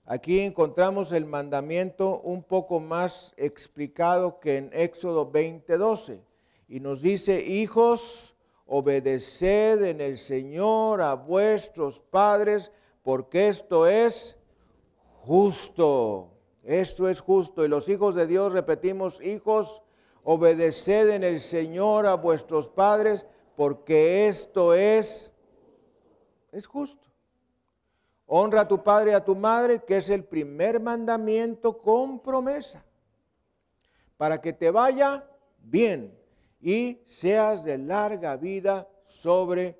[0.06, 6.20] Aquí encontramos el mandamiento un poco más explicado que en Éxodo 20, 12
[6.66, 8.34] y nos dice, hijos,
[8.66, 14.37] obedeced en el Señor a vuestros padres, porque esto es
[15.28, 16.30] justo.
[16.64, 17.62] Esto es justo.
[17.62, 19.82] Y los hijos de Dios, repetimos, hijos,
[20.24, 25.30] obedeced en el Señor a vuestros padres, porque esto es,
[26.50, 27.06] es justo.
[28.24, 32.82] Honra a tu padre y a tu madre, que es el primer mandamiento con promesa,
[34.16, 36.18] para que te vaya bien
[36.60, 39.78] y seas de larga vida sobre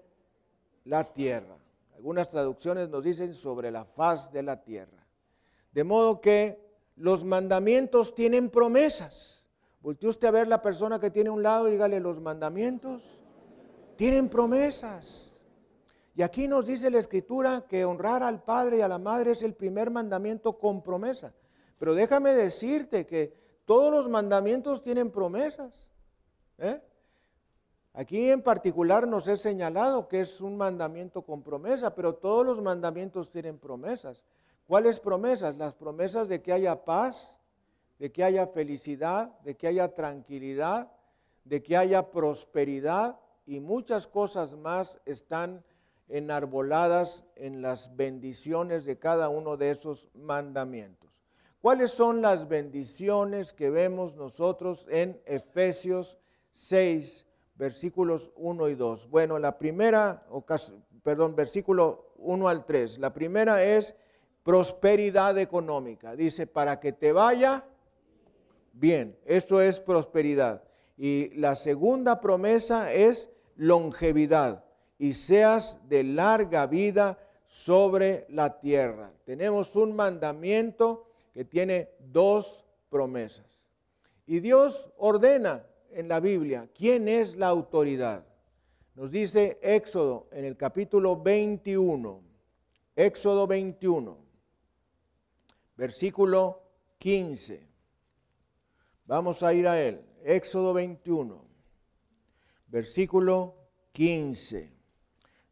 [0.85, 1.57] la tierra.
[1.95, 4.98] Algunas traducciones nos dicen sobre la faz de la tierra.
[5.79, 6.61] De modo que
[6.97, 9.47] los mandamientos tienen promesas.
[9.81, 13.21] Voltee usted a ver la persona que tiene un lado y dígale, los mandamientos
[13.95, 15.33] tienen promesas.
[16.17, 19.43] Y aquí nos dice la escritura que honrar al padre y a la madre es
[19.45, 21.33] el primer mandamiento con promesa.
[21.79, 23.33] Pero déjame decirte que
[23.65, 25.93] todos los mandamientos tienen promesas.
[26.59, 26.83] ¿Eh?
[27.93, 32.61] Aquí en particular nos he señalado que es un mandamiento con promesa, pero todos los
[32.61, 34.25] mandamientos tienen promesas.
[34.69, 35.57] ¿Cuáles promesas?
[35.57, 37.41] Las promesas de que haya paz,
[37.99, 40.93] de que haya felicidad, de que haya tranquilidad,
[41.45, 45.65] de que haya prosperidad y muchas cosas más están
[46.07, 51.11] enarboladas en las bendiciones de cada uno de esos mandamientos.
[51.63, 56.19] ¿Cuáles son las bendiciones que vemos nosotros en Efesios
[56.53, 59.09] 6, versículos 1 y 2.
[59.09, 60.27] Bueno, la primera,
[61.03, 62.99] perdón, versículo 1 al 3.
[62.99, 63.97] La primera es
[64.43, 66.17] prosperidad económica.
[66.17, 67.65] Dice, para que te vaya
[68.73, 69.19] bien.
[69.25, 70.63] Esto es prosperidad.
[70.97, 74.65] Y la segunda promesa es longevidad
[74.99, 79.13] y seas de larga vida sobre la tierra.
[79.25, 83.47] Tenemos un mandamiento que tiene dos promesas.
[84.27, 88.25] Y Dios ordena en la Biblia quién es la autoridad.
[88.95, 92.21] Nos dice Éxodo en el capítulo 21,
[92.97, 94.28] Éxodo 21,
[95.79, 96.61] versículo
[96.99, 97.65] 15.
[99.07, 100.05] Vamos a ir a él.
[100.25, 101.41] Éxodo 21,
[102.67, 103.55] versículo
[103.93, 104.73] 15.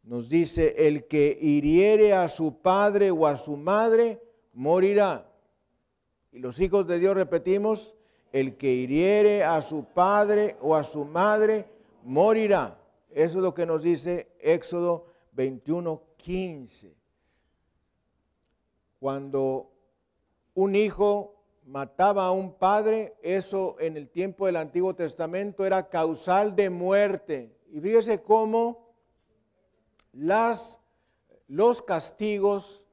[0.03, 4.21] Nos dice, el que hiriere a su padre o a su madre,
[4.53, 5.33] morirá.
[6.33, 7.95] Y los hijos de Dios repetimos,
[8.33, 11.67] el que hiriere a su padre o a su madre
[12.03, 12.79] morirá.
[13.11, 16.97] Eso es lo que nos dice Éxodo 21, 15.
[18.99, 19.76] Cuando
[20.57, 21.35] un hijo
[21.67, 27.55] mataba a un padre, eso en el tiempo del Antiguo Testamento era causal de muerte.
[27.71, 28.95] Y fíjese cómo
[30.13, 30.81] las,
[31.47, 32.85] los castigos,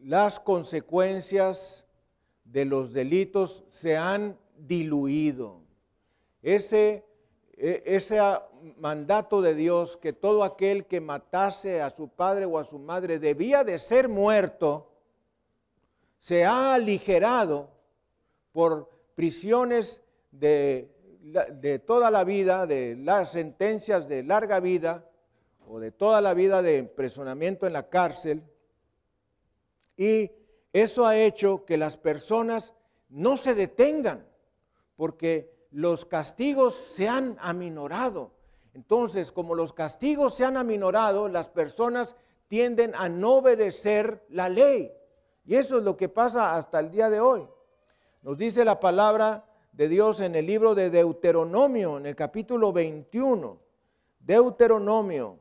[0.00, 1.86] las consecuencias
[2.44, 5.60] de los delitos se han diluido.
[6.42, 7.06] Ese,
[7.56, 8.18] e, ese
[8.76, 13.20] mandato de Dios que todo aquel que matase a su padre o a su madre
[13.20, 14.91] debía de ser muerto,
[16.22, 17.68] se ha aligerado
[18.52, 20.88] por prisiones de,
[21.84, 25.10] toda la vida, de las sentencias de larga vida
[25.66, 28.44] o de toda la vida de impresionamiento en la cárcel.
[29.96, 30.30] Y
[30.72, 32.72] eso ha hecho que las personas
[33.08, 34.24] no se detengan
[34.94, 38.30] porque los castigos se han aminorado.
[38.74, 42.14] Entonces, como los castigos se han aminorado, las personas
[42.46, 44.92] tienden a no obedecer la ley.
[45.44, 47.46] Y eso es lo que pasa hasta el día de hoy.
[48.22, 53.58] Nos dice la palabra de Dios en el libro de Deuteronomio, en el capítulo 21.
[54.20, 55.40] Deuteronomio,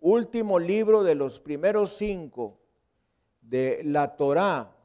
[0.00, 2.58] último libro de los primeros cinco
[3.40, 4.76] de la Torá.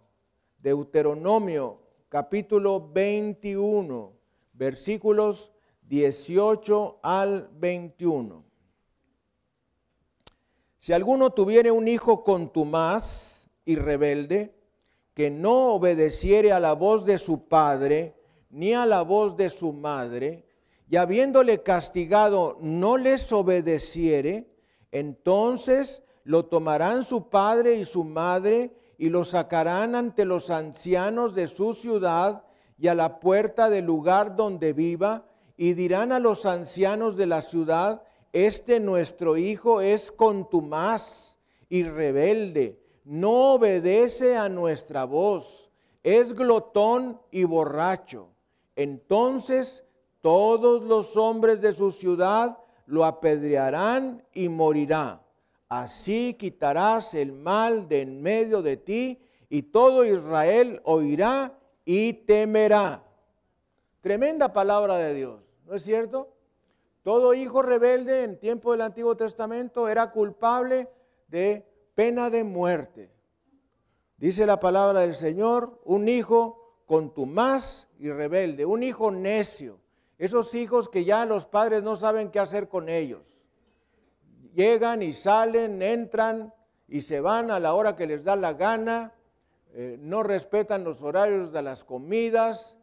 [0.59, 1.79] Deuteronomio,
[2.09, 4.13] capítulo 21,
[4.53, 5.51] versículos
[5.83, 8.43] 18 al 21.
[10.77, 13.36] Si alguno tuviere un hijo contumaz
[13.67, 14.55] y rebelde,
[15.13, 18.15] que no obedeciere a la voz de su padre,
[18.49, 20.45] ni a la voz de su madre,
[20.89, 24.49] y habiéndole castigado no les obedeciere,
[24.93, 31.49] entonces lo tomarán su padre y su madre y lo sacarán ante los ancianos de
[31.49, 32.43] su ciudad
[32.79, 35.25] y a la puerta del lugar donde viva,
[35.57, 38.01] y dirán a los ancianos de la ciudad,
[38.31, 41.37] este nuestro hijo es contumaz
[41.67, 45.71] y rebelde, no obedece a nuestra voz,
[46.03, 48.27] es glotón y borracho.
[48.75, 49.85] Entonces
[50.21, 55.21] todos los hombres de su ciudad lo apedrearán y morirá.
[55.69, 63.03] Así quitarás el mal de en medio de ti y todo Israel oirá y temerá.
[64.01, 66.33] Tremenda palabra de Dios, ¿no es cierto?
[67.03, 70.89] Todo hijo rebelde en tiempo del Antiguo Testamento era culpable
[71.29, 71.66] de
[71.97, 73.09] pena de muerte.
[74.17, 79.79] Dice la palabra del Señor, un hijo contumaz y rebelde, un hijo necio,
[80.19, 83.39] esos hijos que ya los padres no saben qué hacer con ellos.
[84.53, 86.53] Llegan y salen, entran
[86.87, 89.15] y se van a la hora que les da la gana,
[89.73, 92.77] eh, no respetan los horarios de las comidas,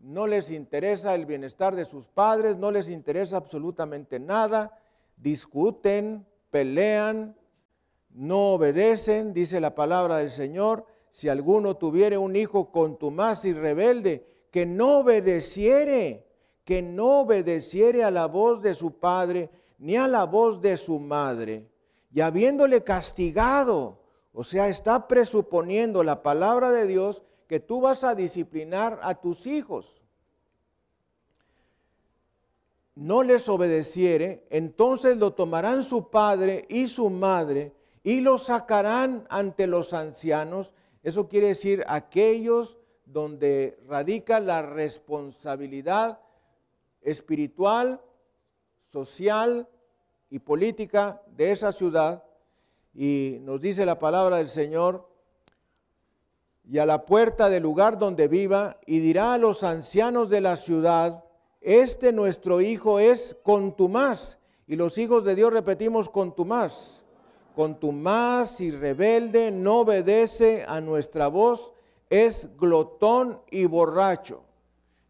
[0.00, 4.76] no les interesa el bienestar de sus padres, no les interesa absolutamente nada,
[5.16, 7.36] discuten, pelean,
[8.16, 14.26] no obedecen, dice la palabra del Señor, si alguno tuviere un hijo contumaz y rebelde,
[14.50, 16.26] que no obedeciere,
[16.64, 20.98] que no obedeciere a la voz de su padre ni a la voz de su
[20.98, 21.68] madre,
[22.10, 23.98] y habiéndole castigado,
[24.32, 29.46] o sea, está presuponiendo la palabra de Dios que tú vas a disciplinar a tus
[29.46, 30.02] hijos.
[32.94, 37.75] No les obedeciere, entonces lo tomarán su padre y su madre
[38.06, 40.74] y lo sacarán ante los ancianos.
[41.02, 46.20] Eso quiere decir aquellos donde radica la responsabilidad
[47.02, 48.00] espiritual,
[48.78, 49.68] social
[50.30, 52.22] y política de esa ciudad.
[52.94, 55.08] Y nos dice la palabra del Señor,
[56.62, 60.56] y a la puerta del lugar donde viva, y dirá a los ancianos de la
[60.56, 61.24] ciudad,
[61.60, 64.38] este nuestro hijo es contumaz.
[64.68, 67.02] Y los hijos de Dios repetimos contumaz.
[67.56, 71.72] Contumaz y rebelde, no obedece a nuestra voz,
[72.10, 74.42] es glotón y borracho.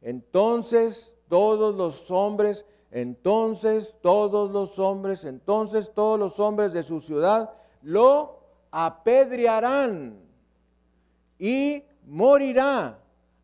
[0.00, 7.52] Entonces todos los hombres, entonces todos los hombres, entonces todos los hombres de su ciudad
[7.82, 8.38] lo
[8.70, 10.16] apedrearán
[11.40, 13.00] y morirá.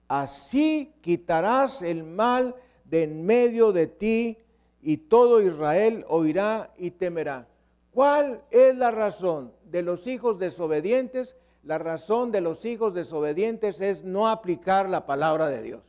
[0.07, 4.39] Así quitarás el mal de en medio de ti
[4.81, 7.49] y todo Israel oirá y temerá.
[7.93, 11.37] ¿Cuál es la razón de los hijos desobedientes?
[11.63, 15.83] La razón de los hijos desobedientes es no aplicar la palabra de Dios.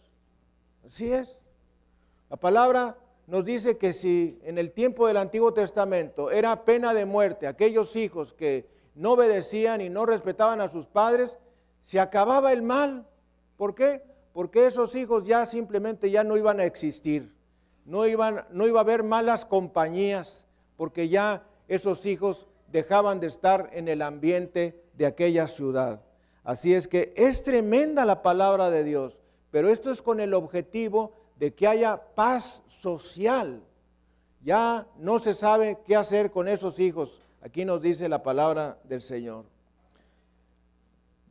[0.86, 1.42] Así es.
[2.30, 7.06] La palabra nos dice que si en el tiempo del Antiguo Testamento era pena de
[7.06, 11.40] muerte aquellos hijos que no obedecían y no respetaban a sus padres,
[11.80, 13.08] se acababa el mal.
[13.56, 14.04] ¿Por qué?
[14.34, 17.34] Porque esos hijos ya simplemente ya no iban a existir.
[17.86, 21.44] No, iban, no iba a haber malas compañías, porque ya
[21.76, 26.02] esos hijos dejaban de estar en el ambiente de aquella ciudad.
[26.44, 29.20] Así es que es tremenda la palabra de Dios,
[29.52, 33.64] pero esto es con el objetivo de que haya paz social.
[34.42, 37.22] Ya no se sabe qué hacer con esos hijos.
[37.42, 39.46] Aquí nos dice la palabra del Señor.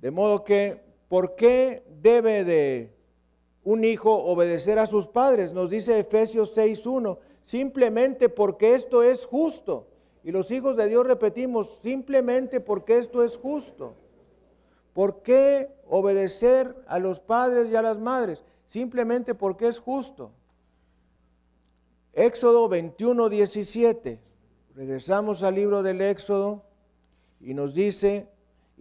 [0.01, 2.95] De modo que, ¿por qué debe de
[3.65, 5.53] un hijo obedecer a sus padres?
[5.53, 9.92] Nos dice Efesios 6.1, simplemente porque esto es justo.
[10.25, 13.95] Y los hijos de Dios repetimos, simplemente porque esto es justo.
[14.93, 18.45] ¿Por qué obedecer a los padres y a las madres?
[18.67, 20.31] Simplemente porque es justo.
[22.13, 24.21] Éxodo 21, 17.
[24.75, 26.63] Regresamos al libro del Éxodo
[27.41, 28.29] y nos dice,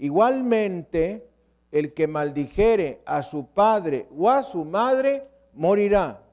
[0.01, 1.29] Igualmente,
[1.71, 6.23] el que maldijere a su padre o a su madre, morirá.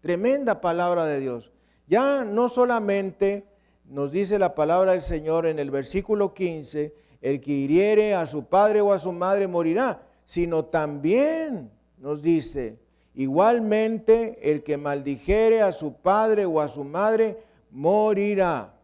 [0.00, 1.52] Tremenda palabra de Dios.
[1.88, 3.44] Ya no solamente
[3.90, 8.44] nos dice la palabra del Señor en el versículo 15, el que hiriere a su
[8.44, 12.78] padre o a su madre morirá, sino también nos dice,
[13.14, 18.74] igualmente el que maldijere a su padre o a su madre morirá.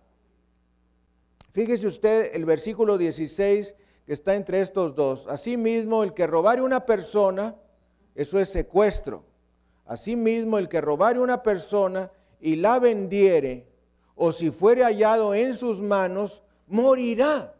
[1.52, 3.76] Fíjese usted el versículo 16
[4.06, 5.28] que está entre estos dos.
[5.28, 7.54] Asimismo, el que robare una persona,
[8.16, 9.24] eso es secuestro.
[9.84, 13.66] Asimismo, el que robare una persona y la vendiere,
[14.16, 17.54] o si fuere hallado en sus manos, morirá.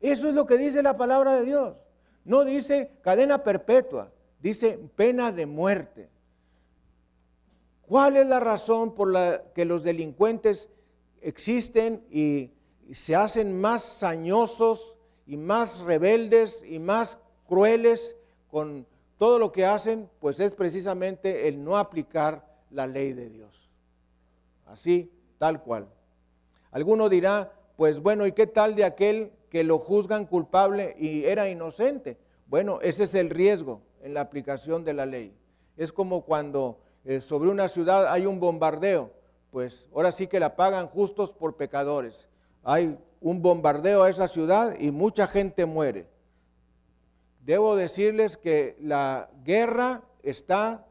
[0.00, 1.76] Eso es lo que dice la palabra de Dios.
[2.24, 6.10] No dice cadena perpetua, dice pena de muerte.
[7.86, 10.68] ¿Cuál es la razón por la que los delincuentes
[11.22, 12.50] existen y
[12.92, 18.14] se hacen más sañosos y más rebeldes y más crueles
[18.50, 18.86] con
[19.16, 20.10] todo lo que hacen?
[20.20, 23.70] Pues es precisamente el no aplicar la ley de Dios.
[24.66, 25.88] Así, tal cual.
[26.70, 31.48] Alguno dirá, pues bueno, ¿y qué tal de aquel que lo juzgan culpable y era
[31.48, 32.18] inocente?
[32.46, 35.34] Bueno, ese es el riesgo en la aplicación de la ley.
[35.76, 39.10] Es como cuando eh, sobre una ciudad hay un bombardeo,
[39.50, 42.28] pues ahora sí que la pagan justos por pecadores.
[42.64, 46.06] Hay un bombardeo a esa ciudad y mucha gente muere.
[47.44, 50.86] Debo decirles que la guerra está,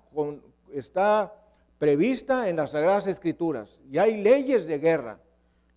[0.72, 1.34] está
[1.80, 5.20] prevista en las Sagradas Escrituras y hay leyes de guerra,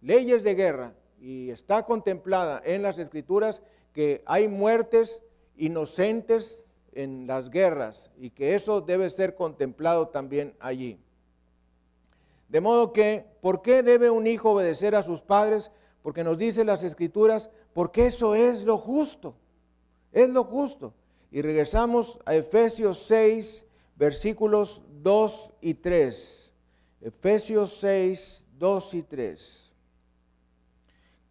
[0.01, 5.23] leyes de guerra, y está contemplada en las Escrituras que hay muertes
[5.57, 10.99] inocentes en las guerras y que eso debe ser contemplado también allí.
[12.49, 15.71] De modo que, ¿por qué debe un hijo obedecer a sus padres?
[16.03, 19.37] Porque nos dice las escrituras, porque eso es lo justo,
[20.13, 20.95] es lo justo.
[21.31, 26.53] Y regresamos a Efesios 6, versículos 2 y 3.
[27.01, 29.75] Efesios 6, 2 y 3.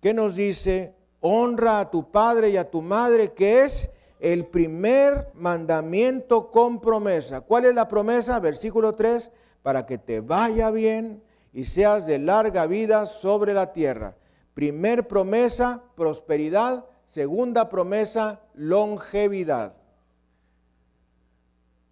[0.02, 0.96] ¿Qué nos dice?
[1.20, 3.90] Honra a tu padre y a tu madre, que es
[4.20, 7.42] el primer mandamiento con promesa.
[7.42, 8.40] ¿Cuál es la promesa?
[8.40, 11.22] Versículo 3, para que te vaya bien
[11.54, 14.16] y seas de larga vida sobre la tierra.
[14.54, 16.86] Primer promesa, prosperidad.
[17.06, 19.79] Segunda promesa, longevidad.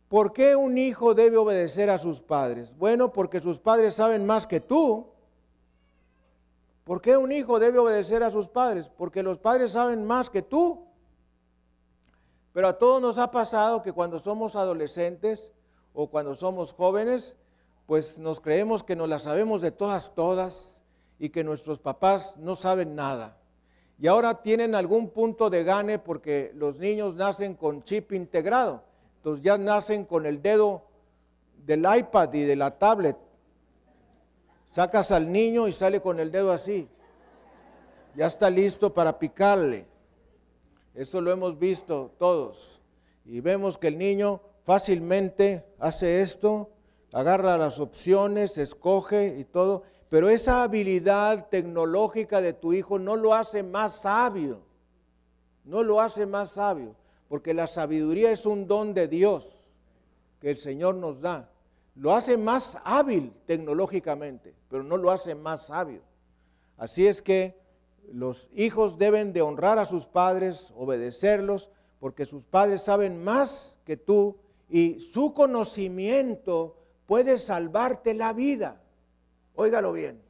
[0.07, 2.75] ¿Por qué un hijo debe obedecer a sus padres?
[2.77, 5.07] Bueno, porque sus padres saben más que tú.
[6.85, 8.89] ¿Por qué un hijo debe obedecer a sus padres?
[8.89, 10.85] Porque los padres saben más que tú.
[12.53, 15.51] Pero a todos nos ha pasado que cuando somos adolescentes
[15.93, 17.35] o cuando somos jóvenes,
[17.85, 20.81] pues nos creemos que nos las sabemos de todas, todas,
[21.19, 23.37] y que nuestros papás no saben nada.
[23.99, 28.86] Y ahora tienen algún punto de gane porque los niños nacen con chip integrado.
[29.27, 30.83] Entonces ya nacen con el dedo
[31.65, 33.17] del iPad y de la tablet.
[34.65, 36.87] Sacas al niño y sale con el dedo así.
[38.15, 39.85] Ya está listo para picarle.
[40.95, 42.79] Eso lo hemos visto todos.
[43.25, 46.69] Y vemos que el niño fácilmente hace esto,
[47.11, 49.83] agarra las opciones, escoge y todo.
[50.07, 54.61] Pero esa habilidad tecnológica de tu hijo no lo hace más sabio.
[55.65, 56.95] No lo hace más sabio.
[57.27, 59.47] Porque la sabiduría es un don de Dios
[60.39, 61.49] que el Señor nos da.
[61.95, 66.01] Lo hace más hábil tecnológicamente, pero no lo hace más sabio.
[66.77, 67.59] Así es que
[68.11, 71.69] los hijos deben de honrar a sus padres, obedecerlos,
[71.99, 74.37] porque sus padres saben más que tú
[74.69, 78.81] y su conocimiento puede salvarte la vida.
[79.55, 80.21] Óigalo bien.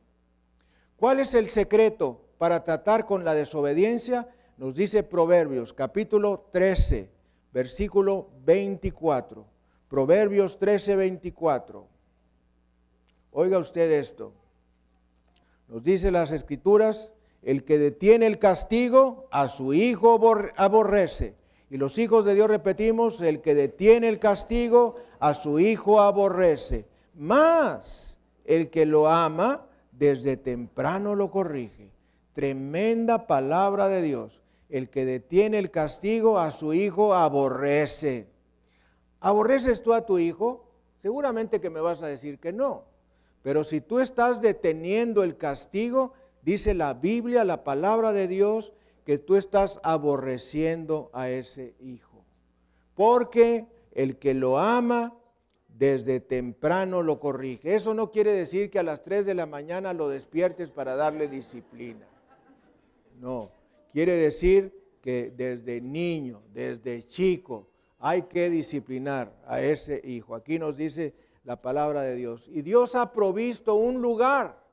[0.95, 4.29] ¿Cuál es el secreto para tratar con la desobediencia?
[4.57, 7.11] Nos dice Proverbios capítulo 13,
[7.53, 9.45] versículo 24.
[9.87, 11.87] Proverbios 13, 24.
[13.33, 14.33] Oiga usted esto.
[15.67, 20.19] Nos dice las escrituras, el que detiene el castigo, a su hijo
[20.55, 21.35] aborrece.
[21.69, 26.87] Y los hijos de Dios repetimos, el que detiene el castigo, a su hijo aborrece.
[27.13, 31.91] Más el que lo ama, desde temprano lo corrige.
[32.33, 34.41] Tremenda palabra de Dios.
[34.69, 38.27] El que detiene el castigo, a su hijo aborrece.
[39.19, 40.65] ¿Aborreces tú a tu hijo?
[40.97, 42.85] Seguramente que me vas a decir que no.
[43.41, 48.73] Pero si tú estás deteniendo el castigo, dice la Biblia, la palabra de Dios,
[49.05, 52.25] que tú estás aborreciendo a ese hijo.
[52.93, 55.15] Porque el que lo ama
[55.69, 57.75] desde temprano lo corrige.
[57.75, 61.27] Eso no quiere decir que a las 3 de la mañana lo despiertes para darle
[61.27, 62.07] disciplina.
[63.19, 63.51] No,
[63.97, 67.67] quiere decir que desde niño, desde chico,
[67.97, 70.35] hay que disciplinar a ese hijo.
[70.35, 72.47] Aquí nos dice la palabra de Dios.
[72.47, 74.63] Y Dios ha provisto un lugar,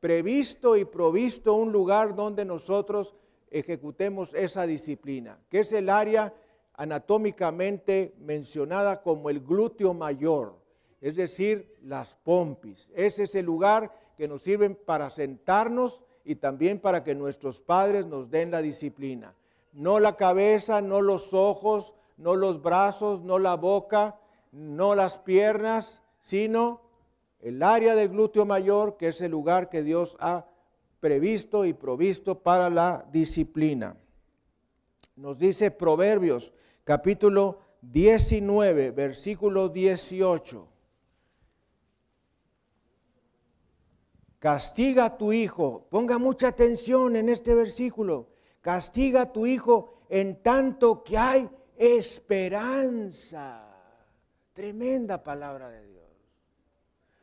[0.00, 3.14] previsto y provisto un lugar donde nosotros
[3.50, 6.34] ejecutemos esa disciplina, que es el área
[6.74, 10.58] anatómicamente mencionada como el glúteo mayor,
[11.00, 12.92] es decir, las pompis.
[12.94, 18.04] Ese es el lugar que nos sirve para sentarnos y también para que nuestros padres
[18.04, 19.34] nos den la disciplina.
[19.72, 24.20] No la cabeza, no los ojos, no los brazos, no la boca,
[24.52, 26.82] no las piernas, sino
[27.40, 30.44] el área del glúteo mayor, que es el lugar que Dios ha
[31.00, 33.96] previsto y provisto para la disciplina.
[35.16, 36.52] Nos dice Proverbios
[36.84, 40.68] capítulo 19, versículo 18.
[44.38, 48.28] Castiga a tu hijo, ponga mucha atención en este versículo,
[48.60, 53.64] castiga a tu hijo en tanto que hay esperanza.
[54.52, 56.04] Tremenda palabra de Dios.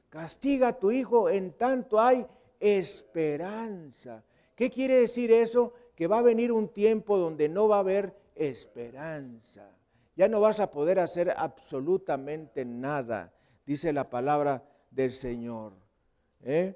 [0.09, 2.25] Castiga a tu hijo en tanto hay
[2.59, 4.23] esperanza.
[4.55, 5.73] ¿Qué quiere decir eso?
[5.95, 9.71] Que va a venir un tiempo donde no va a haber esperanza.
[10.15, 13.33] Ya no vas a poder hacer absolutamente nada,
[13.65, 15.73] dice la palabra del Señor.
[16.41, 16.75] ¿eh?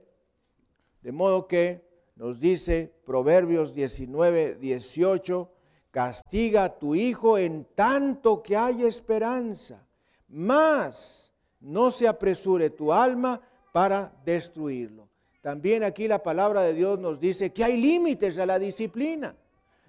[1.02, 1.82] De modo que
[2.16, 5.52] nos dice Proverbios 19, 18,
[5.92, 9.88] castiga a tu hijo en tanto que hay esperanza,
[10.28, 13.42] mas no se apresure tu alma
[13.72, 15.10] para destruirlo.
[15.42, 19.36] También aquí la palabra de Dios nos dice que hay límites a la disciplina.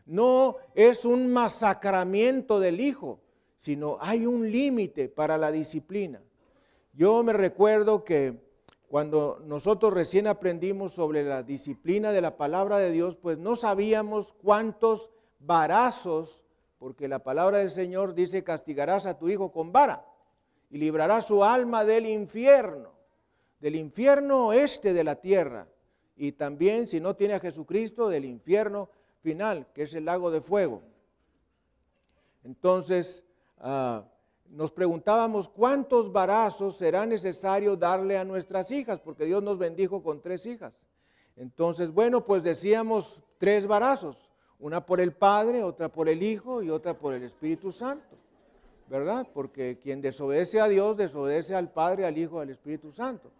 [0.06, 3.20] No es un masacramiento del hijo,
[3.56, 6.22] sino hay un límite para la disciplina.
[6.92, 8.38] Yo me recuerdo que
[8.90, 14.34] cuando nosotros recién aprendimos sobre la disciplina de la palabra de Dios, pues no sabíamos
[14.42, 16.44] cuántos varazos,
[16.78, 20.04] porque la palabra del Señor dice, castigarás a tu hijo con vara
[20.70, 23.00] y librarás su alma del infierno
[23.60, 25.68] del infierno este de la tierra
[26.16, 28.90] y también, si no tiene a Jesucristo, del infierno
[29.22, 30.82] final, que es el lago de fuego.
[32.44, 33.24] Entonces,
[33.58, 34.04] ah,
[34.50, 40.20] nos preguntábamos cuántos barazos será necesario darle a nuestras hijas, porque Dios nos bendijo con
[40.20, 40.72] tres hijas.
[41.36, 46.70] Entonces, bueno, pues decíamos tres barazos, una por el Padre, otra por el Hijo y
[46.70, 48.16] otra por el Espíritu Santo,
[48.88, 49.26] ¿verdad?
[49.32, 53.30] Porque quien desobedece a Dios, desobedece al Padre, al Hijo, al Espíritu Santo.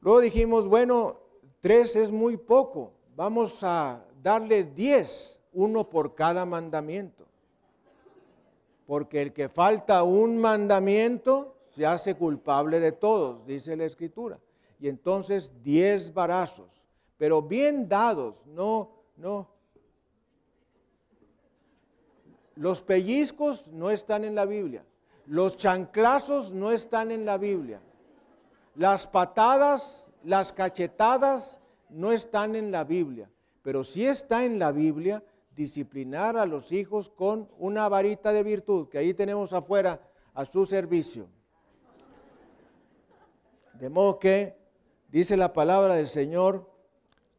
[0.00, 1.18] Luego dijimos, bueno,
[1.60, 7.29] tres es muy poco, vamos a darle diez, uno por cada mandamiento.
[8.90, 14.40] Porque el que falta un mandamiento se hace culpable de todos, dice la escritura.
[14.80, 19.48] Y entonces diez barazos, pero bien dados, no, no.
[22.56, 24.84] Los pellizcos no están en la Biblia.
[25.24, 27.80] Los chanclazos no están en la Biblia.
[28.74, 31.60] Las patadas, las cachetadas
[31.90, 33.30] no están en la Biblia,
[33.62, 35.22] pero sí está en la Biblia
[35.60, 40.00] disciplinar a los hijos con una varita de virtud, que ahí tenemos afuera
[40.32, 41.28] a su servicio.
[43.74, 44.56] De modo que,
[45.08, 46.66] dice la palabra del Señor,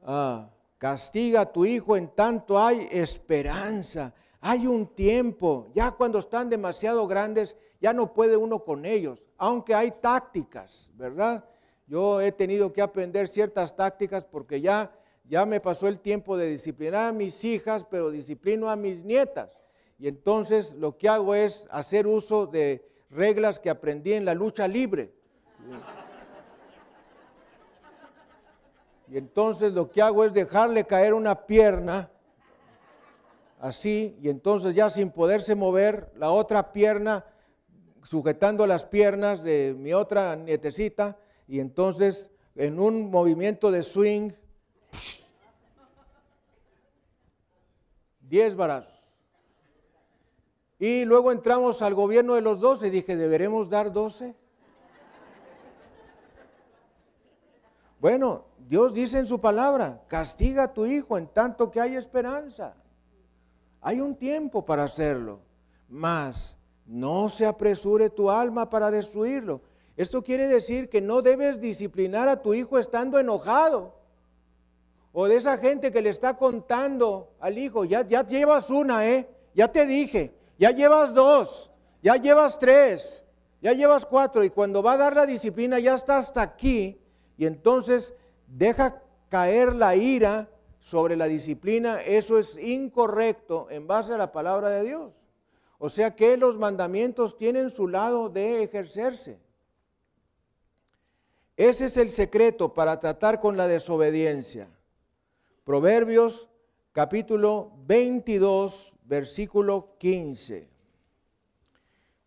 [0.04, 4.14] ah, castiga a tu hijo en tanto hay esperanza.
[4.40, 9.74] Hay un tiempo, ya cuando están demasiado grandes, ya no puede uno con ellos, aunque
[9.74, 11.44] hay tácticas, ¿verdad?
[11.88, 14.92] Yo he tenido que aprender ciertas tácticas porque ya,
[15.32, 19.58] ya me pasó el tiempo de disciplinar a mis hijas, pero disciplino a mis nietas.
[19.98, 24.68] Y entonces lo que hago es hacer uso de reglas que aprendí en la lucha
[24.68, 25.14] libre.
[29.08, 32.12] Y entonces lo que hago es dejarle caer una pierna
[33.62, 37.26] así, y entonces ya sin poderse mover, la otra pierna
[38.04, 41.18] sujetando las piernas de mi otra nietecita,
[41.48, 44.32] y entonces en un movimiento de swing,
[48.32, 48.98] 10 barazos.
[50.80, 54.34] Y luego entramos al gobierno de los 12 y dije, ¿deberemos dar 12?
[58.00, 62.74] Bueno, Dios dice en su palabra, castiga a tu hijo en tanto que hay esperanza.
[63.82, 65.42] Hay un tiempo para hacerlo,
[65.90, 69.62] mas no se apresure tu alma para destruirlo.
[69.98, 74.01] Esto quiere decir que no debes disciplinar a tu hijo estando enojado.
[75.14, 79.28] O de esa gente que le está contando al hijo, ya, ya llevas una, ¿eh?
[79.54, 83.26] Ya te dije, ya llevas dos, ya llevas tres,
[83.62, 84.44] ya llevas cuatro.
[84.44, 87.02] Y cuando va a dar la disciplina ya está hasta aquí.
[87.38, 88.14] Y entonces
[88.48, 90.50] deja caer la ira
[90.80, 95.14] sobre la disciplina, eso es incorrecto en base a la palabra de Dios.
[95.78, 99.40] O sea que los mandamientos tienen su lado de ejercerse.
[101.56, 104.68] Ese es el secreto para tratar con la desobediencia.
[105.64, 106.50] Proverbios
[106.92, 110.70] capítulo 22, versículo 15,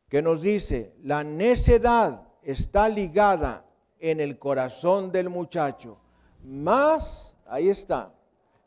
[0.08, 3.66] que nos dice, la necedad está ligada
[3.98, 5.98] en el corazón del muchacho,
[6.44, 8.14] más, ahí está,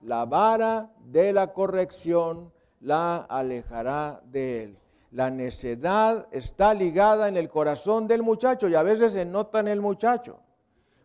[0.02, 4.80] la vara de la corrección la alejará de él.
[5.12, 9.70] La necedad está ligada en el corazón del muchacho y a veces se nota en
[9.70, 10.40] el muchacho.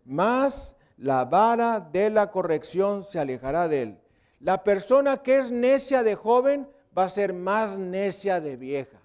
[0.05, 3.99] Más la vara de la corrección se alejará de él.
[4.39, 9.03] La persona que es necia de joven va a ser más necia de vieja.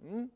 [0.00, 0.26] ¿Mm?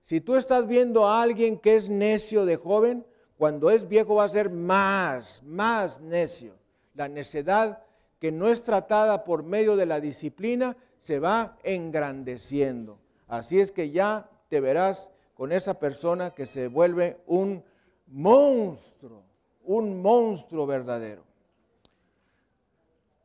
[0.00, 3.04] Si tú estás viendo a alguien que es necio de joven,
[3.36, 6.54] cuando es viejo va a ser más, más necio.
[6.94, 7.82] La necedad
[8.18, 12.98] que no es tratada por medio de la disciplina se va engrandeciendo.
[13.28, 17.62] Así es que ya te verás con esa persona que se vuelve un
[18.06, 19.25] monstruo,
[19.66, 21.24] un monstruo verdadero.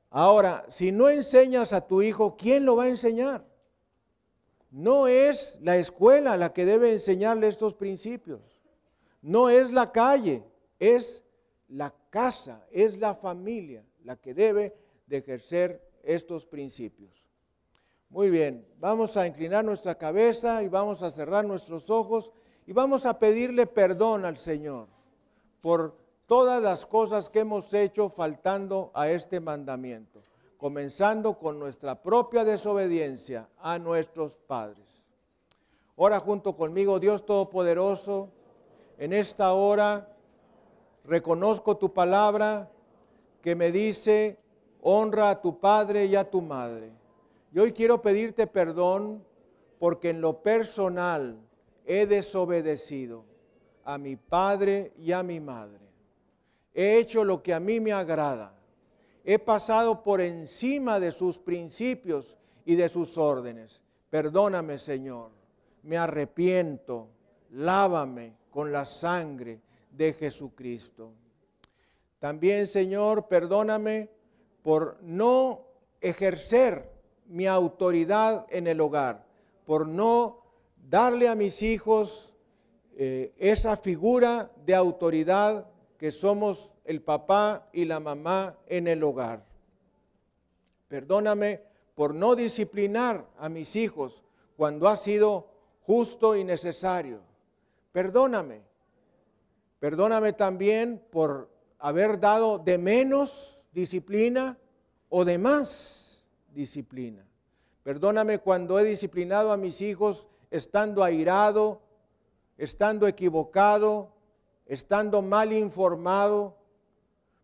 [0.10, 3.46] Ahora, si no enseñas a tu hijo, ¿quién lo va a enseñar?
[4.70, 8.42] No es la escuela la que debe enseñarle estos principios.
[9.22, 10.44] No es la calle,
[10.80, 11.24] es
[11.70, 14.76] la casa, es la familia la que debe
[15.08, 17.26] de ejercer estos principios.
[18.10, 22.32] Muy bien, vamos a inclinar nuestra cabeza y vamos a cerrar nuestros ojos
[22.66, 24.88] y vamos a pedirle perdón al Señor
[25.62, 26.01] por
[26.32, 30.22] todas las cosas que hemos hecho faltando a este mandamiento,
[30.56, 34.86] comenzando con nuestra propia desobediencia a nuestros padres.
[35.98, 38.30] Ora junto conmigo, Dios Todopoderoso,
[38.98, 40.16] en esta hora
[41.04, 42.72] reconozco tu palabra
[43.42, 44.40] que me dice,
[44.82, 46.94] honra a tu padre y a tu madre
[47.54, 49.22] y hoy quiero pedirte perdón
[49.80, 51.38] porque en lo personal
[51.84, 53.26] he desobedecido
[53.84, 55.81] a mi padre y a mi madre.
[56.74, 58.54] He hecho lo que a mí me agrada.
[59.24, 63.84] He pasado por encima de sus principios y de sus órdenes.
[64.10, 65.32] Perdóname, Señor.
[65.84, 67.10] Me arrepiento.
[67.52, 69.62] Lávame con la sangre
[69.92, 71.12] de Jesucristo.
[72.20, 74.10] También, Señor, perdóname
[74.64, 75.66] por no
[76.00, 76.92] ejercer
[77.26, 79.26] mi autoridad en el hogar,
[79.66, 80.44] por no
[80.90, 82.34] darle a mis hijos
[82.96, 85.71] eh, esa figura de autoridad
[86.02, 89.46] que somos el papá y la mamá en el hogar.
[90.88, 91.62] Perdóname
[91.94, 94.24] por no disciplinar a mis hijos
[94.58, 97.20] cuando ha sido justo y necesario.
[97.92, 98.64] Perdóname.
[99.80, 104.58] Perdóname también por haber dado de menos disciplina
[105.08, 107.24] o de más disciplina.
[107.84, 111.80] Perdóname cuando he disciplinado a mis hijos estando airado,
[112.58, 114.11] estando equivocado,
[114.72, 116.56] estando mal informado.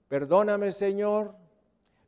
[0.07, 1.35] Perdóname, Señor,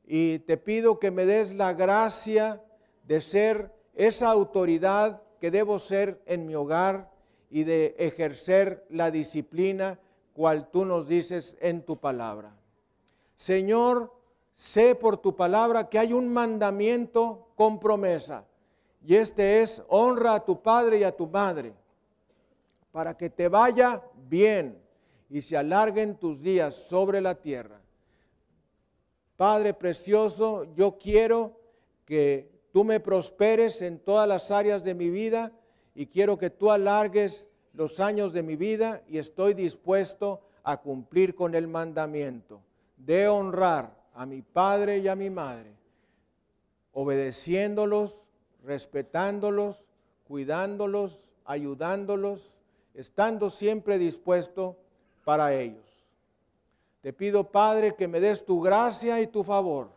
[0.06, 2.64] y te pido que me des la gracia
[3.04, 7.12] de ser esa autoridad que debo ser en mi hogar
[7.50, 10.00] y de ejercer la disciplina
[10.34, 12.56] cual tú nos dices en tu palabra.
[13.36, 14.14] Señor,
[14.54, 18.46] sé por tu palabra que hay un mandamiento con promesa.
[19.06, 21.74] Y este es, honra a tu padre y a tu madre,
[22.94, 24.88] para que te vaya bien
[25.30, 27.80] y se alarguen tus días sobre la tierra.
[29.38, 31.60] Padre precioso, yo quiero
[32.06, 35.52] que tú me prosperes en todas las áreas de mi vida
[35.96, 41.36] y quiero que tú alargues los años de mi vida y estoy dispuesto a cumplir
[41.36, 42.62] con el mandamiento
[42.98, 45.72] de honrar a mi padre y a mi madre,
[46.92, 48.30] obedeciéndolos,
[48.64, 49.88] respetándolos,
[50.28, 52.62] cuidándolos, ayudándolos,
[52.94, 54.78] estando siempre dispuesto
[55.30, 55.86] para ellos.
[57.02, 59.92] Te pido, Padre, que me des tu gracia y tu favor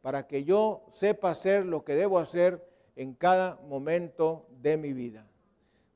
[0.00, 2.66] para que yo sepa hacer lo que debo hacer
[2.96, 5.26] en cada momento de mi vida.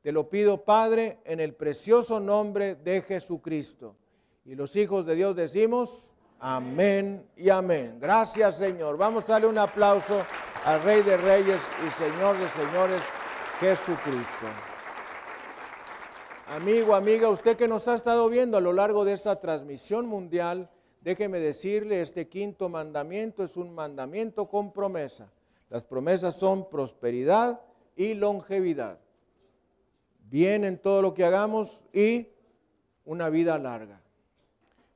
[0.03, 3.97] Te lo pido, Padre, en el precioso nombre de Jesucristo.
[4.45, 7.97] Y los hijos de Dios decimos, Amén y amén.
[7.99, 8.99] Gracias Señor.
[8.99, 10.23] Vamos a darle un aplauso
[10.67, 13.01] al Rey de Reyes y Señor de Señores,
[13.59, 14.76] Jesucristo.
[16.49, 20.71] Amigo, amiga, usted que nos ha estado viendo a lo largo de esta transmisión mundial,
[21.01, 25.29] déjeme decirle, este quinto mandamiento es un mandamiento con promesa.
[25.71, 27.61] Las promesas son prosperidad
[27.97, 29.01] y longevidad.
[30.31, 32.29] Bien en todo lo que hagamos y
[33.05, 34.01] una vida larga.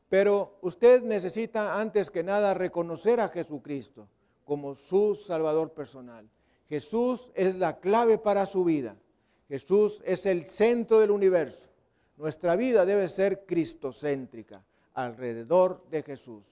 [0.08, 4.06] Pero usted necesita antes que nada reconocer a Jesucristo
[4.44, 6.30] como su Salvador personal.
[6.68, 8.94] Jesús es la clave para su vida.
[9.50, 11.68] Jesús es el centro del universo.
[12.16, 16.44] Nuestra vida debe ser cristocéntrica, alrededor de Jesús.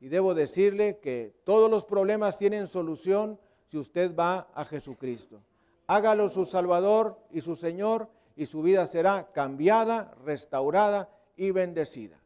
[0.00, 5.40] Y debo decirle que todos los problemas tienen solución si usted va a Jesucristo.
[5.86, 12.20] Hágalo su Salvador y su Señor y su vida será cambiada, restaurada y bendecida.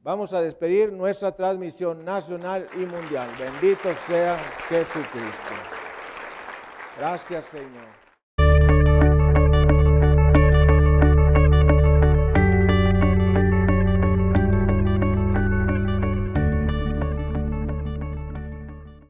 [0.00, 3.28] Vamos a despedir nuestra transmisión nacional y mundial.
[3.38, 4.38] Bendito sea
[4.70, 5.52] Jesucristo.
[6.96, 7.97] Gracias Señor.